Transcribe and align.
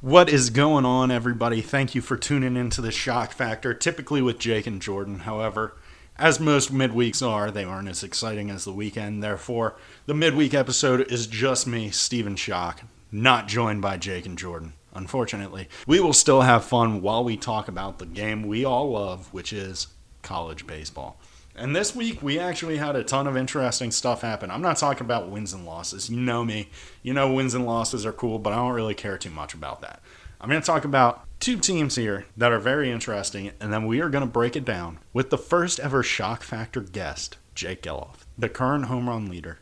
What 0.00 0.28
is 0.28 0.50
going 0.50 0.84
on, 0.84 1.10
everybody? 1.10 1.60
Thank 1.60 1.96
you 1.96 2.00
for 2.00 2.16
tuning 2.16 2.56
into 2.56 2.80
the 2.80 2.90
Schoch 2.90 3.32
Factor, 3.32 3.74
typically 3.74 4.22
with 4.22 4.38
Jake 4.38 4.68
and 4.68 4.80
Jordan. 4.80 5.18
However, 5.18 5.76
as 6.16 6.38
most 6.38 6.72
midweeks 6.72 7.20
are, 7.20 7.50
they 7.50 7.64
aren't 7.64 7.88
as 7.88 8.04
exciting 8.04 8.48
as 8.48 8.64
the 8.64 8.72
weekend. 8.72 9.24
Therefore, 9.24 9.74
the 10.06 10.14
midweek 10.14 10.54
episode 10.54 11.10
is 11.10 11.26
just 11.26 11.66
me, 11.66 11.90
Stephen 11.90 12.36
Schoch, 12.36 12.76
not 13.10 13.48
joined 13.48 13.82
by 13.82 13.96
Jake 13.96 14.24
and 14.24 14.38
Jordan. 14.38 14.74
Unfortunately, 14.94 15.68
we 15.84 15.98
will 15.98 16.12
still 16.12 16.42
have 16.42 16.64
fun 16.64 17.02
while 17.02 17.24
we 17.24 17.36
talk 17.36 17.66
about 17.66 17.98
the 17.98 18.06
game 18.06 18.46
we 18.46 18.64
all 18.64 18.92
love, 18.92 19.34
which 19.34 19.52
is 19.52 19.88
college 20.22 20.64
baseball. 20.64 21.18
And 21.58 21.74
this 21.74 21.94
week, 21.94 22.22
we 22.22 22.38
actually 22.38 22.76
had 22.76 22.94
a 22.94 23.02
ton 23.02 23.26
of 23.26 23.36
interesting 23.36 23.90
stuff 23.90 24.20
happen. 24.20 24.50
I'm 24.50 24.62
not 24.62 24.76
talking 24.76 25.04
about 25.04 25.28
wins 25.28 25.52
and 25.52 25.66
losses. 25.66 26.08
You 26.08 26.18
know 26.20 26.44
me. 26.44 26.70
You 27.02 27.12
know 27.12 27.32
wins 27.32 27.52
and 27.52 27.66
losses 27.66 28.06
are 28.06 28.12
cool, 28.12 28.38
but 28.38 28.52
I 28.52 28.56
don't 28.56 28.74
really 28.74 28.94
care 28.94 29.18
too 29.18 29.30
much 29.30 29.54
about 29.54 29.80
that. 29.80 30.00
I'm 30.40 30.48
going 30.48 30.60
to 30.62 30.66
talk 30.66 30.84
about 30.84 31.26
two 31.40 31.58
teams 31.58 31.96
here 31.96 32.26
that 32.36 32.52
are 32.52 32.60
very 32.60 32.92
interesting, 32.92 33.50
and 33.60 33.72
then 33.72 33.86
we 33.86 34.00
are 34.00 34.08
going 34.08 34.24
to 34.24 34.30
break 34.30 34.54
it 34.54 34.64
down 34.64 34.98
with 35.12 35.30
the 35.30 35.38
first 35.38 35.80
ever 35.80 36.04
Schoch 36.04 36.42
factor 36.42 36.80
guest, 36.80 37.38
Jake 37.56 37.82
Gelof, 37.82 38.18
the 38.36 38.48
current 38.48 38.84
home 38.84 39.08
run 39.08 39.28
leader. 39.28 39.58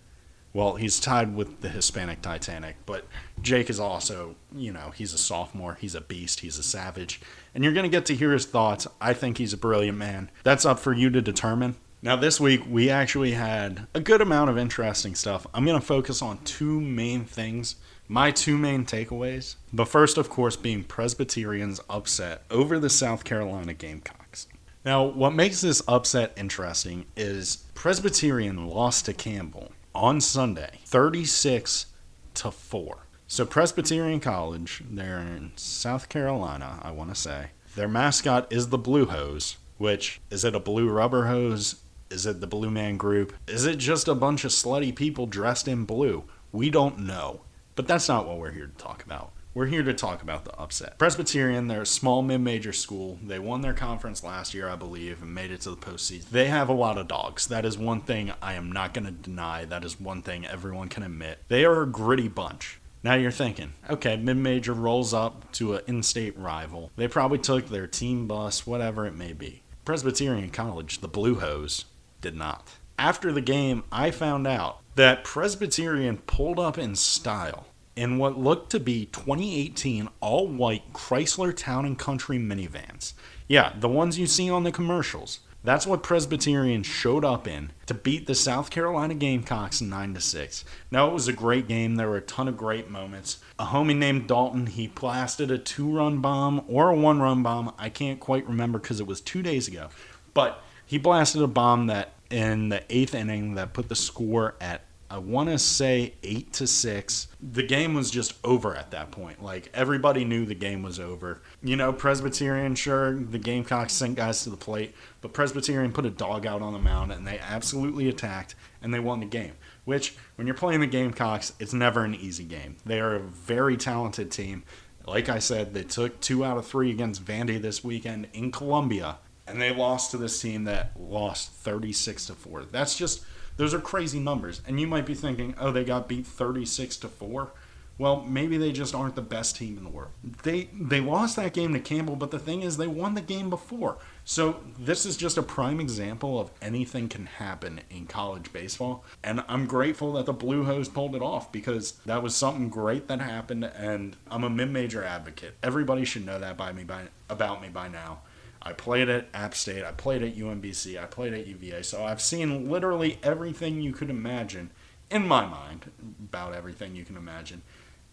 Well, 0.53 0.77
he's 0.77 1.01
tied 1.01 1.35
with 1.35 1.61
the 1.61 1.69
Hispanic 1.69 2.21
Titanic, 2.23 2.77
but 2.85 3.07
Jake 3.41 3.71
is 3.71 3.81
also, 3.81 4.37
you 4.55 4.73
know, 4.73 4.91
he's 4.95 5.13
a 5.15 5.19
sophomore, 5.19 5.77
he's 5.81 5.95
a 5.95 6.01
beast, 6.01 6.41
he's 6.41 6.59
a 6.59 6.63
savage, 6.63 7.21
and 7.55 7.65
you're 7.65 7.75
going 7.75 7.85
to 7.85 7.91
get 7.91 8.07
to 8.07 8.15
hear 8.15 8.33
his 8.33 8.47
thoughts. 8.47 8.87
I 9.01 9.15
think 9.15 9.39
he's 9.39 9.53
a 9.53 9.59
brilliant 9.59 9.99
man. 9.99 10.31
That's 10.45 10.65
up 10.65 10.79
for 10.79 10.93
you 10.93 11.09
to 11.11 11.23
determine. 11.23 11.77
Now, 12.07 12.15
this 12.15 12.39
week 12.39 12.63
we 12.71 12.89
actually 12.89 13.33
had 13.33 13.89
a 13.93 13.99
good 13.99 14.21
amount 14.21 14.49
of 14.49 14.57
interesting 14.57 15.17
stuff. 15.17 15.45
I'm 15.53 15.65
going 15.65 15.81
to 15.81 15.85
focus 15.85 16.23
on 16.23 16.39
two 16.45 16.81
main 16.81 17.25
things, 17.25 17.75
my 18.07 18.31
two 18.31 18.57
main 18.57 18.87
takeaways. 18.87 19.57
The 19.73 19.87
first, 19.87 20.17
of 20.17 20.31
course, 20.31 20.55
being 20.55 20.85
Presbyterian's 20.85 21.81
upset 21.91 22.45
over 22.49 22.79
the 22.79 22.91
South 22.91 23.25
Carolina 23.25 23.75
Gamecocks. 23.75 24.47
Now, 24.85 25.03
what 25.03 25.35
makes 25.35 25.63
this 25.63 25.83
upset 25.89 26.33
interesting 26.37 27.07
is 27.17 27.65
Presbyterian 27.75 28.69
lost 28.69 29.07
to 29.07 29.13
Campbell 29.13 29.73
on 29.93 30.21
Sunday, 30.21 30.79
36 30.85 31.87
to 32.35 32.53
4. 32.53 32.99
So 33.27 33.45
Presbyterian 33.45 34.21
College, 34.21 34.85
they're 34.89 35.19
in 35.19 35.51
South 35.57 36.09
Carolina, 36.09 36.79
I 36.85 36.93
want 36.93 37.11
to 37.11 37.21
say. 37.21 37.49
Their 37.75 37.89
mascot 37.89 38.47
is 38.53 38.69
the 38.69 38.79
Blue 38.79 39.07
Hose, 39.07 39.57
which 39.77 40.21
is 40.31 40.45
it 40.45 40.55
a 40.55 40.61
blue 40.61 40.89
rubber 40.89 41.27
hose? 41.27 41.83
Is 42.11 42.25
it 42.25 42.41
the 42.41 42.47
Blue 42.47 42.71
Man 42.71 42.97
Group? 42.97 43.35
Is 43.49 43.67
it 43.67 43.79
just 43.79 44.07
a 44.07 44.15
bunch 44.15 44.45
of 44.45 44.53
slutty 44.53 44.95
people 44.95 45.27
dressed 45.27 45.67
in 45.67 45.85
blue? 45.85 46.25
We 46.53 46.71
don't 46.71 47.01
know. 47.01 47.41
But 47.75 47.89
that's 47.89 48.09
not 48.09 48.27
what 48.27 48.39
we're 48.39 48.53
here 48.53 48.67
to 48.67 48.83
talk 48.83 49.05
about. 49.05 49.33
We're 49.55 49.67
here 49.67 49.83
to 49.83 49.95
talk 49.95 50.23
about 50.23 50.45
the 50.45 50.55
upset. 50.59 50.99
Presbyterian, 50.99 51.67
they're 51.67 51.83
a 51.83 51.87
small 51.87 52.23
mid 52.23 52.43
major 52.43 52.73
school. 52.73 53.19
They 53.23 53.39
won 53.39 53.63
their 53.63 53.73
conference 53.73 54.23
last 54.23 54.55
year, 54.55 54.69
I 54.69 54.77
believe, 54.77 55.23
and 55.23 55.35
made 55.35 55.51
it 55.51 55.63
to 55.63 55.71
the 55.71 55.77
postseason. 55.77 56.29
They 56.31 56.47
have 56.47 56.69
a 56.69 56.75
lot 56.75 56.99
of 56.99 57.09
dogs. 57.09 57.47
That 57.47 57.65
is 57.65 57.79
one 57.79 58.03
thing 58.03 58.33
I 58.41 58.53
am 58.53 58.71
not 58.71 58.95
going 58.95 59.07
to 59.07 59.13
deny. 59.13 59.65
That 59.65 59.85
is 59.85 59.99
one 59.99 60.23
thing 60.23 60.47
everyone 60.47 60.89
can 60.89 61.03
admit. 61.03 61.39
They 61.49 61.65
are 61.65 61.83
a 61.83 61.87
gritty 61.87 62.29
bunch. 62.29 62.81
Now 63.03 63.15
you're 63.15 63.31
thinking, 63.31 63.73
okay, 63.89 64.17
mid 64.17 64.37
major 64.37 64.75
rolls 64.75 65.15
up 65.15 65.51
to 65.53 65.75
an 65.75 65.83
in 65.87 66.03
state 66.03 66.39
rival. 66.39 66.91
They 66.97 67.09
probably 67.09 67.39
took 67.39 67.69
their 67.69 67.87
team 67.87 68.27
bus, 68.27 68.67
whatever 68.67 69.07
it 69.07 69.15
may 69.15 69.33
be. 69.33 69.63
Presbyterian 69.87 70.51
College, 70.51 70.99
the 70.99 71.09
Blue 71.09 71.37
Hose, 71.37 71.85
did 72.27 72.35
not. 72.35 72.69
After 72.99 73.31
the 73.31 73.41
game, 73.41 73.85
I 73.93 74.11
found 74.11 74.49
out 74.49 74.81
that 74.97 75.23
Presbyterian 75.23 76.17
pulled 76.17 76.59
up 76.59 76.77
in 76.77 76.97
style 76.97 77.69
in 77.95 78.19
what 78.19 78.37
looked 78.37 78.71
to 78.71 78.81
be 78.81 79.07
2018 79.07 80.09
all 80.21 80.49
white 80.49 80.93
Chrysler 80.93 81.57
Town 81.57 81.85
and 81.85 81.97
Country 81.97 82.37
minivans. 82.37 83.13
Yeah, 83.47 83.75
the 83.79 83.89
ones 83.89 84.19
you 84.19 84.27
see 84.27 84.51
on 84.51 84.65
the 84.65 84.73
commercials. 84.73 85.39
That's 85.63 85.87
what 85.87 86.03
Presbyterian 86.03 86.83
showed 86.83 87.25
up 87.25 87.47
in 87.47 87.71
to 87.87 87.95
beat 87.95 88.27
the 88.27 88.35
South 88.35 88.71
Carolina 88.71 89.15
Gamecocks 89.15 89.81
9 89.81 90.15
to 90.15 90.21
6. 90.21 90.65
Now 90.91 91.09
it 91.09 91.13
was 91.13 91.29
a 91.29 91.33
great 91.33 91.69
game. 91.69 91.95
There 91.95 92.09
were 92.09 92.17
a 92.17 92.23
ton 92.23 92.49
of 92.49 92.57
great 92.57 92.91
moments. 92.91 93.39
A 93.57 93.67
homie 93.67 93.97
named 93.97 94.27
Dalton, 94.27 94.67
he 94.67 94.89
blasted 94.89 95.53
a 95.53 95.59
two-run 95.59 96.19
bomb 96.19 96.65
or 96.67 96.91
a 96.91 96.97
one-run 96.97 97.45
bomb. 97.45 97.73
I 97.79 97.89
can't 97.89 98.19
quite 98.19 98.49
remember 98.49 98.81
cuz 98.81 98.99
it 98.99 99.07
was 99.07 99.21
2 99.21 99.43
days 99.43 99.69
ago. 99.69 99.91
But 100.35 100.61
he 100.85 100.99
blasted 100.99 101.43
a 101.43 101.49
bomb 101.49 101.87
that 101.89 102.13
in 102.31 102.69
the 102.69 102.83
eighth 102.91 103.15
inning 103.15 103.55
that 103.55 103.73
put 103.73 103.89
the 103.89 103.95
score 103.95 104.55
at 104.61 104.83
I 105.09 105.19
want 105.19 105.51
to 105.51 105.59
say 105.59 106.15
eight 106.25 106.53
to 106.55 106.67
six. 106.67 107.29
The 107.41 107.63
game 107.63 107.95
was 107.95 108.11
just 108.11 108.35
over 108.45 108.75
at 108.75 108.91
that 108.91 109.13
point. 109.13 109.43
Like 109.43 109.71
everybody 109.73 110.25
knew 110.25 110.45
the 110.45 110.55
game 110.55 110.83
was 110.83 110.99
over. 110.99 111.43
You 111.63 111.77
know, 111.77 111.93
Presbyterian, 111.93 112.75
sure, 112.75 113.15
the 113.15 113.39
Gamecocks 113.39 113.93
sent 113.93 114.17
guys 114.17 114.43
to 114.43 114.51
the 114.51 114.57
plate, 114.57 114.95
but 115.21 115.33
Presbyterian 115.33 115.93
put 115.93 116.07
a 116.07 116.11
dog 116.11 116.45
out 116.45 116.61
on 116.61 116.73
the 116.73 116.79
mound 116.81 117.13
and 117.13 117.27
they 117.27 117.39
absolutely 117.39 118.09
attacked 118.09 118.57
and 118.83 118.93
they 118.93 119.01
won 119.01 119.21
the 119.21 119.27
game. 119.27 119.53
Which, 119.85 120.17
when 120.35 120.49
you're 120.49 120.57
playing 120.57 120.81
the 120.81 120.89
Gamecocks, 120.89 121.53
it's 121.61 121.73
never 121.73 122.03
an 122.03 122.17
easy 122.17 122.45
game. 122.45 122.77
They 122.85 122.99
are 122.99 123.15
a 123.15 123.21
very 123.21 123.77
talented 123.77 124.33
team. 124.33 124.65
Like 125.07 125.29
I 125.29 125.39
said, 125.39 125.73
they 125.73 125.85
took 125.85 126.21
two 126.21 126.45
out 126.45 126.59
of 126.59 126.67
three 126.67 126.91
against 126.91 127.25
Vandy 127.25 127.63
this 127.63 127.85
weekend 127.85 128.27
in 128.33 128.51
Columbia 128.51 129.19
and 129.47 129.61
they 129.61 129.75
lost 129.75 130.11
to 130.11 130.17
this 130.17 130.41
team 130.41 130.65
that 130.65 130.93
lost 130.99 131.51
36 131.53 132.27
to 132.27 132.35
4. 132.35 132.65
That's 132.65 132.97
just 132.97 133.25
those 133.57 133.73
are 133.73 133.81
crazy 133.81 134.21
numbers. 134.21 134.61
And 134.67 134.81
you 134.81 134.87
might 134.87 135.07
be 135.07 135.15
thinking, 135.15 135.55
"Oh, 135.59 135.71
they 135.71 135.85
got 135.85 136.09
beat 136.09 136.27
36 136.27 136.97
to 136.99 137.09
4." 137.09 137.53
Well, 137.99 138.23
maybe 138.23 138.59
they 138.59 138.73
just 138.73 138.95
aren't 138.95 139.15
the 139.15 139.23
best 139.23 139.57
team 139.57 139.79
in 139.79 139.85
the 139.85 139.91
world. 139.91 140.11
They 140.43 140.69
they 140.79 141.01
lost 141.01 141.37
that 141.37 141.55
game 141.55 141.73
to 141.73 141.81
Campbell, 141.81 142.17
but 142.17 142.31
the 142.31 142.39
thing 142.39 142.61
is 142.61 142.77
they 142.77 142.87
won 142.87 143.15
the 143.15 143.23
game 143.23 143.49
before. 143.49 143.97
So 144.25 144.61
this 144.79 145.07
is 145.07 145.17
just 145.17 145.39
a 145.39 145.43
prime 145.43 145.81
example 145.81 146.39
of 146.39 146.51
anything 146.61 147.09
can 147.09 147.25
happen 147.25 147.81
in 147.89 148.07
college 148.07 148.53
baseball. 148.53 149.05
And 149.25 149.43
I'm 149.49 149.67
grateful 149.67 150.13
that 150.15 150.27
the 150.27 150.35
Blue 150.35 150.65
Hose 150.65 150.89
pulled 150.89 151.15
it 151.15 151.23
off 151.23 151.51
because 151.53 151.93
that 152.05 152.23
was 152.23 152.35
something 152.37 152.69
great 152.69 153.09
that 153.09 153.21
happened 153.21 153.65
and 153.65 154.17
I'm 154.31 154.45
a 154.45 154.51
mid-major 154.51 155.03
advocate. 155.03 155.55
Everybody 155.63 156.05
should 156.05 156.27
know 156.27 156.39
that 156.39 156.59
by 156.59 156.73
me 156.73 156.85
by 156.85 157.05
about 157.31 157.63
me 157.63 157.69
by 157.69 157.89
now. 157.89 158.19
I 158.67 158.73
played 158.73 159.09
at 159.09 159.29
App 159.33 159.55
State, 159.55 159.85
I 159.85 159.93
played 159.93 160.25
at 160.25 160.35
UMBC, 160.37 161.01
I 161.01 161.07
played 161.07 161.33
at 161.33 161.47
UVA, 161.47 161.83
so 161.83 162.05
I've 162.05 162.21
seen 162.21 162.69
literally 162.69 163.21
everything 163.23 163.81
you 163.81 163.93
could 163.93 164.11
imagine 164.11 164.71
in 165.09 165.29
my 165.29 165.47
mind 165.47 165.93
about 166.21 166.53
everything 166.53 166.97
you 166.97 167.05
can 167.05 167.17
imagine. 167.17 167.63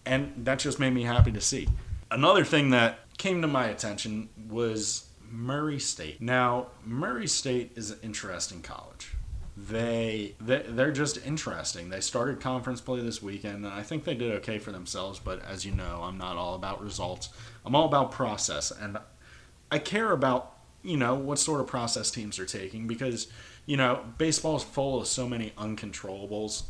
And 0.06 0.46
that 0.46 0.60
just 0.60 0.80
made 0.80 0.94
me 0.94 1.04
happy 1.04 1.32
to 1.32 1.42
see. 1.42 1.68
Another 2.12 2.44
thing 2.44 2.70
that 2.70 3.00
came 3.18 3.42
to 3.42 3.48
my 3.48 3.66
attention 3.66 4.30
was 4.48 5.08
Murray 5.28 5.80
State. 5.80 6.22
Now, 6.22 6.68
Murray 6.86 7.26
State 7.26 7.72
is 7.76 7.90
an 7.90 7.98
interesting 8.04 8.62
college. 8.62 9.14
They, 9.58 10.36
they 10.40 10.64
they're 10.68 10.92
just 10.92 11.26
interesting. 11.26 11.90
They 11.90 12.00
started 12.00 12.42
conference 12.42 12.82
play 12.82 13.02
this 13.02 13.24
weekend, 13.24 13.66
and 13.66 13.74
I 13.74 13.82
think 13.82 14.04
they 14.04 14.16
did 14.16 14.32
okay 14.38 14.60
for 14.60 14.72
themselves. 14.72 15.20
But 15.20 15.44
as 15.46 15.66
you 15.66 15.72
know, 15.72 16.02
I'm 16.04 16.18
not 16.18 16.38
all 16.38 16.54
about 16.54 16.84
results. 16.84 17.30
I'm 17.66 17.76
all 17.76 17.86
about 17.86 18.12
process, 18.12 18.72
and 18.72 18.98
I 19.74 19.80
care 19.80 20.12
about 20.12 20.56
you 20.84 20.98
know 20.98 21.16
what 21.16 21.40
sort 21.40 21.60
of 21.60 21.66
process 21.66 22.12
teams 22.12 22.38
are 22.38 22.46
taking 22.46 22.86
because 22.86 23.28
you 23.66 23.76
know 23.76 24.06
baseball 24.20 24.56
is 24.56 24.64
full 24.64 25.02
of 25.02 25.08
so 25.08 25.28
many 25.28 25.52
uncontrollables 25.58 26.64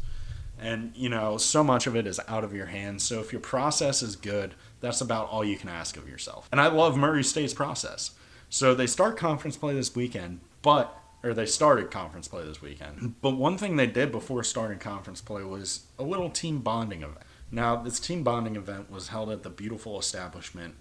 and 0.57 0.93
you 0.95 1.09
know 1.09 1.37
so 1.37 1.65
much 1.65 1.85
of 1.85 1.97
it 1.97 2.07
is 2.07 2.21
out 2.29 2.45
of 2.45 2.53
your 2.53 2.67
hands. 2.67 3.03
So 3.03 3.19
if 3.19 3.33
your 3.33 3.41
process 3.41 4.01
is 4.01 4.15
good 4.15 4.53
that's 4.79 5.01
about 5.01 5.27
all 5.27 5.43
you 5.43 5.57
can 5.57 5.67
ask 5.67 5.97
of 5.97 6.07
yourself. 6.07 6.47
And 6.49 6.61
i 6.61 6.67
love 6.67 6.95
murray 6.95 7.25
state's 7.25 7.53
process. 7.53 8.11
So 8.49 8.73
they 8.73 8.87
start 8.87 9.17
conference 9.17 9.57
play 9.57 9.73
this 9.73 9.93
weekend 9.93 10.39
but 10.61 10.97
or 11.23 11.33
they 11.33 11.45
started 11.45 11.91
conference 11.91 12.29
play 12.29 12.45
this 12.45 12.61
weekend. 12.61 13.15
But 13.21 13.31
one 13.31 13.57
thing 13.57 13.75
they 13.75 13.87
did 13.87 14.13
before 14.13 14.45
starting 14.45 14.79
conference 14.79 15.19
play 15.19 15.43
was 15.43 15.87
a 15.99 16.03
little 16.03 16.29
team 16.29 16.59
bonding 16.59 17.01
event. 17.03 17.25
Now 17.51 17.75
this 17.75 17.99
team 17.99 18.23
bonding 18.23 18.55
event 18.55 18.89
was 18.89 19.09
held 19.09 19.29
at 19.29 19.43
the 19.43 19.49
beautiful 19.49 19.99
establishment 19.99 20.75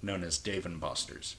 known 0.00 0.24
as 0.24 0.38
dave 0.38 0.64
and 0.64 0.80
buster's 0.80 1.36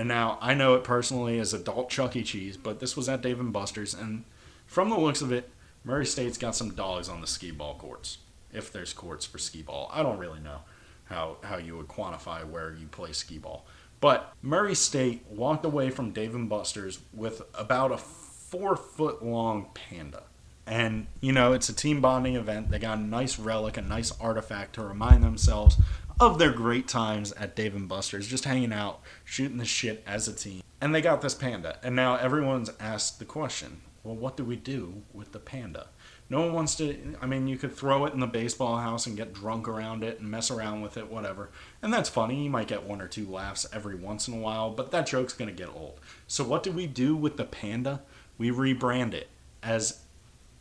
and 0.00 0.08
now 0.08 0.38
I 0.40 0.54
know 0.54 0.76
it 0.76 0.82
personally 0.82 1.38
as 1.38 1.52
adult 1.52 1.90
Chuck 1.90 2.16
E. 2.16 2.22
Cheese, 2.22 2.56
but 2.56 2.80
this 2.80 2.96
was 2.96 3.06
at 3.06 3.20
Dave 3.20 3.38
and 3.38 3.52
Buster's, 3.52 3.92
and 3.92 4.24
from 4.64 4.88
the 4.88 4.98
looks 4.98 5.20
of 5.20 5.30
it, 5.30 5.50
Murray 5.84 6.06
State's 6.06 6.38
got 6.38 6.56
some 6.56 6.70
dogs 6.70 7.06
on 7.06 7.20
the 7.20 7.26
skee 7.26 7.50
ball 7.50 7.74
courts. 7.74 8.16
If 8.50 8.72
there's 8.72 8.94
courts 8.94 9.26
for 9.26 9.36
skee 9.36 9.60
ball, 9.60 9.90
I 9.92 10.02
don't 10.02 10.16
really 10.16 10.40
know 10.40 10.60
how 11.04 11.36
how 11.42 11.58
you 11.58 11.76
would 11.76 11.88
quantify 11.88 12.48
where 12.48 12.72
you 12.72 12.86
play 12.86 13.12
skee 13.12 13.36
ball. 13.36 13.66
But 14.00 14.32
Murray 14.40 14.74
State 14.74 15.26
walked 15.28 15.66
away 15.66 15.90
from 15.90 16.12
Dave 16.12 16.34
and 16.34 16.48
Buster's 16.48 17.00
with 17.12 17.42
about 17.52 17.92
a 17.92 17.98
four 17.98 18.76
foot 18.76 19.22
long 19.22 19.68
panda. 19.74 20.22
And, 20.70 21.08
you 21.20 21.32
know, 21.32 21.52
it's 21.52 21.68
a 21.68 21.74
team 21.74 22.00
bonding 22.00 22.36
event. 22.36 22.70
They 22.70 22.78
got 22.78 22.98
a 22.98 23.02
nice 23.02 23.40
relic, 23.40 23.76
a 23.76 23.82
nice 23.82 24.12
artifact 24.20 24.76
to 24.76 24.84
remind 24.84 25.24
themselves 25.24 25.76
of 26.20 26.38
their 26.38 26.52
great 26.52 26.86
times 26.86 27.32
at 27.32 27.56
Dave 27.56 27.74
and 27.74 27.88
Buster's, 27.88 28.28
just 28.28 28.44
hanging 28.44 28.72
out, 28.72 29.00
shooting 29.24 29.56
the 29.56 29.64
shit 29.64 30.04
as 30.06 30.28
a 30.28 30.32
team. 30.32 30.62
And 30.80 30.94
they 30.94 31.00
got 31.00 31.22
this 31.22 31.34
panda. 31.34 31.78
And 31.82 31.96
now 31.96 32.14
everyone's 32.14 32.70
asked 32.78 33.18
the 33.18 33.24
question 33.24 33.80
well, 34.04 34.14
what 34.14 34.36
do 34.36 34.44
we 34.44 34.56
do 34.56 35.02
with 35.12 35.32
the 35.32 35.38
panda? 35.38 35.88
No 36.30 36.40
one 36.40 36.52
wants 36.52 36.76
to. 36.76 37.16
I 37.20 37.26
mean, 37.26 37.48
you 37.48 37.58
could 37.58 37.76
throw 37.76 38.06
it 38.06 38.14
in 38.14 38.20
the 38.20 38.26
baseball 38.26 38.78
house 38.78 39.06
and 39.06 39.16
get 39.16 39.34
drunk 39.34 39.66
around 39.66 40.04
it 40.04 40.20
and 40.20 40.30
mess 40.30 40.50
around 40.50 40.80
with 40.80 40.96
it, 40.96 41.10
whatever. 41.10 41.50
And 41.82 41.92
that's 41.92 42.08
funny. 42.08 42.44
You 42.44 42.50
might 42.50 42.68
get 42.68 42.84
one 42.84 43.02
or 43.02 43.08
two 43.08 43.28
laughs 43.28 43.66
every 43.72 43.96
once 43.96 44.28
in 44.28 44.34
a 44.34 44.38
while, 44.38 44.70
but 44.70 44.92
that 44.92 45.08
joke's 45.08 45.32
going 45.32 45.54
to 45.54 45.64
get 45.64 45.74
old. 45.74 46.00
So, 46.28 46.44
what 46.44 46.62
do 46.62 46.70
we 46.70 46.86
do 46.86 47.16
with 47.16 47.36
the 47.36 47.44
panda? 47.44 48.02
We 48.38 48.50
rebrand 48.50 49.12
it. 49.12 49.28
As 49.62 50.00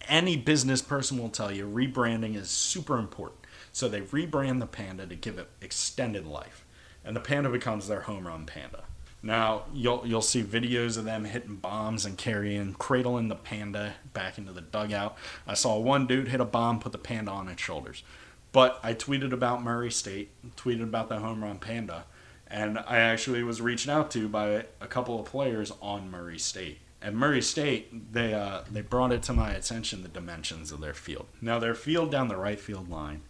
any 0.10 0.36
business 0.36 0.82
person 0.82 1.18
will 1.18 1.30
tell 1.30 1.52
you, 1.52 1.66
rebranding 1.68 2.36
is 2.36 2.50
super 2.50 2.98
important. 2.98 3.40
So, 3.72 3.88
they 3.88 4.02
rebrand 4.02 4.60
the 4.60 4.68
panda 4.68 5.06
to 5.06 5.16
give 5.16 5.38
it 5.38 5.50
extended 5.62 6.26
life. 6.26 6.66
And 7.06 7.16
the 7.16 7.22
panda 7.22 7.50
becomes 7.50 7.88
their 7.88 8.02
home 8.02 8.28
run 8.28 8.46
panda. 8.46 8.84
Now 9.22 9.64
you'll 9.74 10.04
you'll 10.06 10.22
see 10.22 10.44
videos 10.44 10.98
of 10.98 11.04
them 11.04 11.26
hitting 11.26 11.58
bombs 11.58 12.06
and 12.06 12.18
carrying 12.18 12.74
cradling 12.74 13.28
the 13.28 13.36
panda 13.36 13.96
back 14.14 14.38
into 14.38 14.54
the 14.54 14.62
dugout. 14.62 15.18
I 15.46 15.56
saw 15.56 15.78
one 15.78 16.08
dude 16.08 16.30
hit 16.30 16.40
a 16.40 16.46
bomb, 16.46 16.80
put 16.80 16.94
the 16.94 16.98
panda 16.98 17.32
on 17.32 17.50
its 17.50 17.62
shoulders. 17.62 18.04
But 18.52 18.80
I 18.82 18.94
tweeted 18.94 19.32
about 19.34 19.62
Murray 19.62 19.92
State, 19.92 20.32
tweeted 20.56 20.84
about 20.84 21.10
the 21.10 21.20
home 21.20 21.44
run 21.44 21.60
panda, 21.60 22.06
and 22.48 22.80
I 22.80 22.98
actually 22.98 23.44
was 23.44 23.62
reached 23.62 23.90
out 23.90 24.10
to 24.12 24.28
by 24.28 24.66
a 24.82 24.88
couple 24.88 25.20
of 25.20 25.26
players 25.26 25.72
on 25.82 26.10
Murray 26.10 26.40
State. 26.40 26.80
At 27.02 27.14
Murray 27.14 27.42
State, 27.42 28.14
they 28.14 28.34
uh, 28.34 28.64
they 28.70 28.82
brought 28.82 29.14
it 29.14 29.24
to 29.24 29.34
my 29.34 29.52
attention 29.52 30.04
the 30.04 30.10
dimensions 30.10 30.72
of 30.72 30.82
their 30.82 30.94
field. 30.94 31.28
Now 31.42 31.58
their 31.58 31.76
field 31.76 32.12
down 32.12 32.28
the 32.28 32.36
right 32.36 32.60
field 32.60 32.90
line 32.90 33.22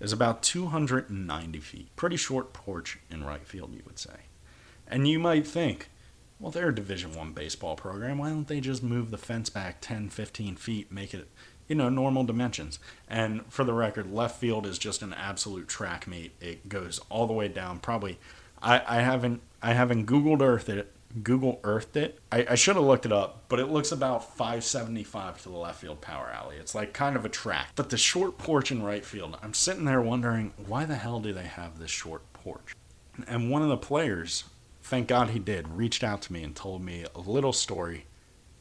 is 0.00 0.12
about 0.12 0.42
290 0.42 1.58
feet. 1.60 1.96
Pretty 1.96 2.16
short 2.16 2.52
porch 2.52 2.98
in 3.10 3.24
right 3.24 3.46
field, 3.46 3.74
you 3.74 3.82
would 3.86 3.98
say. 3.98 4.26
And 4.86 5.08
you 5.08 5.18
might 5.18 5.46
think, 5.46 5.90
well, 6.38 6.50
they're 6.50 6.68
a 6.68 6.74
Division 6.74 7.14
One 7.14 7.32
baseball 7.32 7.76
program. 7.76 8.18
Why 8.18 8.30
don't 8.30 8.46
they 8.46 8.60
just 8.60 8.82
move 8.82 9.10
the 9.10 9.18
fence 9.18 9.50
back 9.50 9.80
10, 9.80 10.10
15 10.10 10.56
feet, 10.56 10.92
make 10.92 11.12
it, 11.12 11.28
you 11.66 11.74
know, 11.74 11.88
normal 11.88 12.24
dimensions? 12.24 12.78
And 13.08 13.44
for 13.52 13.64
the 13.64 13.72
record, 13.72 14.12
left 14.12 14.38
field 14.38 14.66
is 14.66 14.78
just 14.78 15.02
an 15.02 15.12
absolute 15.12 15.66
track 15.66 16.06
meet. 16.06 16.32
It 16.40 16.68
goes 16.68 17.00
all 17.08 17.26
the 17.26 17.32
way 17.32 17.48
down. 17.48 17.80
Probably, 17.80 18.18
I, 18.62 18.82
I 18.86 19.00
haven't, 19.00 19.40
I 19.62 19.72
haven't 19.72 20.06
Googled 20.06 20.42
Earth 20.42 20.68
it, 20.68 20.92
Google 21.22 21.60
Earthed 21.64 21.96
it. 21.96 22.20
I, 22.30 22.46
I 22.50 22.54
should 22.54 22.76
have 22.76 22.84
looked 22.84 23.06
it 23.06 23.12
up, 23.12 23.44
but 23.48 23.58
it 23.58 23.66
looks 23.66 23.92
about 23.92 24.36
575 24.36 25.42
to 25.42 25.48
the 25.48 25.56
left 25.56 25.80
field 25.80 26.00
power 26.00 26.30
alley. 26.30 26.56
It's 26.56 26.74
like 26.74 26.92
kind 26.92 27.16
of 27.16 27.24
a 27.24 27.30
track. 27.30 27.70
But 27.76 27.90
the 27.90 27.96
short 27.96 28.38
porch 28.38 28.70
in 28.70 28.82
right 28.82 29.04
field, 29.04 29.38
I'm 29.42 29.54
sitting 29.54 29.84
there 29.84 30.02
wondering 30.02 30.52
why 30.66 30.84
the 30.84 30.96
hell 30.96 31.20
do 31.20 31.32
they 31.32 31.44
have 31.44 31.78
this 31.78 31.90
short 31.90 32.22
porch? 32.32 32.74
And 33.26 33.50
one 33.50 33.62
of 33.62 33.68
the 33.68 33.76
players 33.76 34.44
thank 34.88 35.06
God 35.06 35.30
he 35.30 35.38
did, 35.38 35.68
reached 35.68 36.02
out 36.02 36.22
to 36.22 36.32
me 36.32 36.42
and 36.42 36.56
told 36.56 36.82
me 36.82 37.04
a 37.14 37.20
little 37.20 37.52
story 37.52 38.06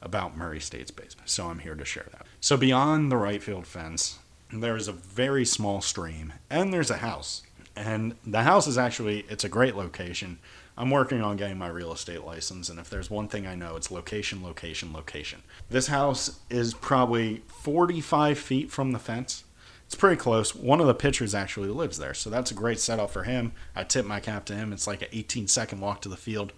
about 0.01 0.38
Murray 0.38 0.59
State's 0.59 0.91
basement. 0.91 1.29
So 1.29 1.47
I'm 1.47 1.59
here 1.59 1.75
to 1.75 1.85
share 1.85 2.07
that. 2.11 2.25
So 2.41 2.57
beyond 2.57 3.11
the 3.11 3.17
right 3.17 3.41
field 3.41 3.65
fence, 3.65 4.19
there 4.51 4.75
is 4.75 4.88
a 4.88 4.94
very 4.94 5.45
small 5.45 5.81
stream 5.81 6.33
and 6.49 6.73
there's 6.73 6.91
a 6.91 6.97
house. 6.97 7.44
And 7.75 8.15
the 8.25 8.44
house 8.44 8.67
is 8.67 8.77
actually 8.77 9.25
it's 9.29 9.44
a 9.44 9.49
great 9.49 9.75
location. 9.75 10.39
I'm 10.77 10.91
working 10.91 11.21
on 11.21 11.38
getting 11.38 11.57
my 11.57 11.69
real 11.69 11.91
estate 11.91 12.24
license 12.24 12.69
and 12.69 12.79
if 12.79 12.89
there's 12.89 13.09
one 13.09 13.27
thing 13.27 13.47
I 13.47 13.56
know 13.56 13.75
it's 13.75 13.89
location, 13.89 14.44
location, 14.44 14.94
location. 14.94 15.41
This 15.69 15.88
house 15.88 16.39
is 16.50 16.74
probably 16.74 17.41
45 17.47 18.38
feet 18.38 18.71
from 18.71 18.91
the 18.91 19.00
fence 19.00 19.44
it's 19.88 19.95
pretty 19.95 20.18
close. 20.18 20.53
One 20.53 20.81
of 20.81 20.88
the 20.88 20.94
pitchers 20.94 21.33
actually 21.33 21.69
lives 21.69 21.97
there, 21.97 22.13
so 22.13 22.29
that's 22.29 22.51
a 22.51 22.53
great 22.53 22.77
setup 22.77 23.09
for 23.09 23.24
him. 23.24 23.53
I 23.74 23.85
tip 23.85 24.06
my 24.06 24.19
cap 24.19 24.44
to 24.45 24.53
him. 24.53 24.74
It's 24.74 24.85
like 24.85 25.01
an 25.01 25.07
18 25.13 25.47
second 25.47 25.79
walk 25.79 26.01
to 26.01 26.09
the 26.09 26.18
field, 26.18 26.51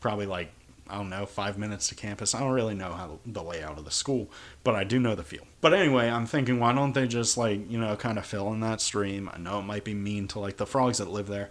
probably 0.00 0.26
like 0.26 0.52
I 0.86 0.96
don't 0.96 1.08
know, 1.08 1.24
five 1.24 1.56
minutes 1.56 1.88
to 1.88 1.94
campus. 1.94 2.34
I 2.34 2.40
don't 2.40 2.52
really 2.52 2.74
know 2.74 2.92
how 2.92 3.18
the 3.24 3.42
layout 3.42 3.78
of 3.78 3.86
the 3.86 3.90
school, 3.90 4.30
but 4.64 4.74
I 4.74 4.84
do 4.84 5.00
know 5.00 5.14
the 5.14 5.22
field. 5.22 5.46
But 5.62 5.72
anyway, 5.72 6.10
I'm 6.10 6.26
thinking, 6.26 6.60
why 6.60 6.74
don't 6.74 6.92
they 6.92 7.08
just 7.08 7.38
like 7.38 7.70
you 7.70 7.78
know 7.78 7.96
kind 7.96 8.18
of 8.18 8.26
fill 8.26 8.52
in 8.52 8.60
that 8.60 8.82
stream? 8.82 9.30
I 9.32 9.38
know 9.38 9.60
it 9.60 9.62
might 9.62 9.84
be 9.84 9.94
mean 9.94 10.28
to 10.28 10.38
like 10.38 10.58
the 10.58 10.66
frogs 10.66 10.98
that 10.98 11.08
live 11.08 11.26
there, 11.26 11.48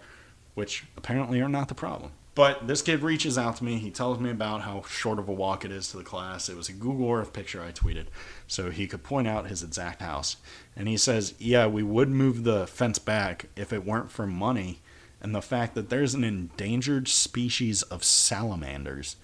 which 0.54 0.84
apparently 0.96 1.40
are 1.40 1.48
not 1.48 1.68
the 1.68 1.74
problem. 1.74 2.12
But 2.34 2.66
this 2.66 2.82
kid 2.82 3.02
reaches 3.02 3.38
out 3.38 3.56
to 3.56 3.64
me. 3.64 3.78
He 3.78 3.92
tells 3.92 4.18
me 4.18 4.28
about 4.28 4.62
how 4.62 4.82
short 4.88 5.20
of 5.20 5.28
a 5.28 5.32
walk 5.32 5.64
it 5.64 5.70
is 5.70 5.88
to 5.90 5.96
the 5.96 6.02
class. 6.02 6.48
It 6.48 6.56
was 6.56 6.68
a 6.68 6.72
Google 6.72 7.12
Earth 7.12 7.32
picture 7.32 7.62
I 7.62 7.70
tweeted, 7.70 8.06
so 8.48 8.70
he 8.70 8.88
could 8.88 9.04
point 9.04 9.28
out 9.28 9.46
his 9.46 9.62
exact 9.62 10.02
house. 10.02 10.36
And 10.74 10.88
he 10.88 10.96
says, 10.96 11.34
Yeah, 11.38 11.66
we 11.66 11.84
would 11.84 12.08
move 12.08 12.42
the 12.42 12.66
fence 12.66 12.98
back 12.98 13.46
if 13.54 13.72
it 13.72 13.86
weren't 13.86 14.10
for 14.10 14.26
money 14.26 14.80
and 15.20 15.34
the 15.34 15.40
fact 15.40 15.74
that 15.74 15.90
there's 15.90 16.14
an 16.14 16.24
endangered 16.24 17.08
species 17.08 17.82
of 17.82 18.02
salamanders 18.02 19.16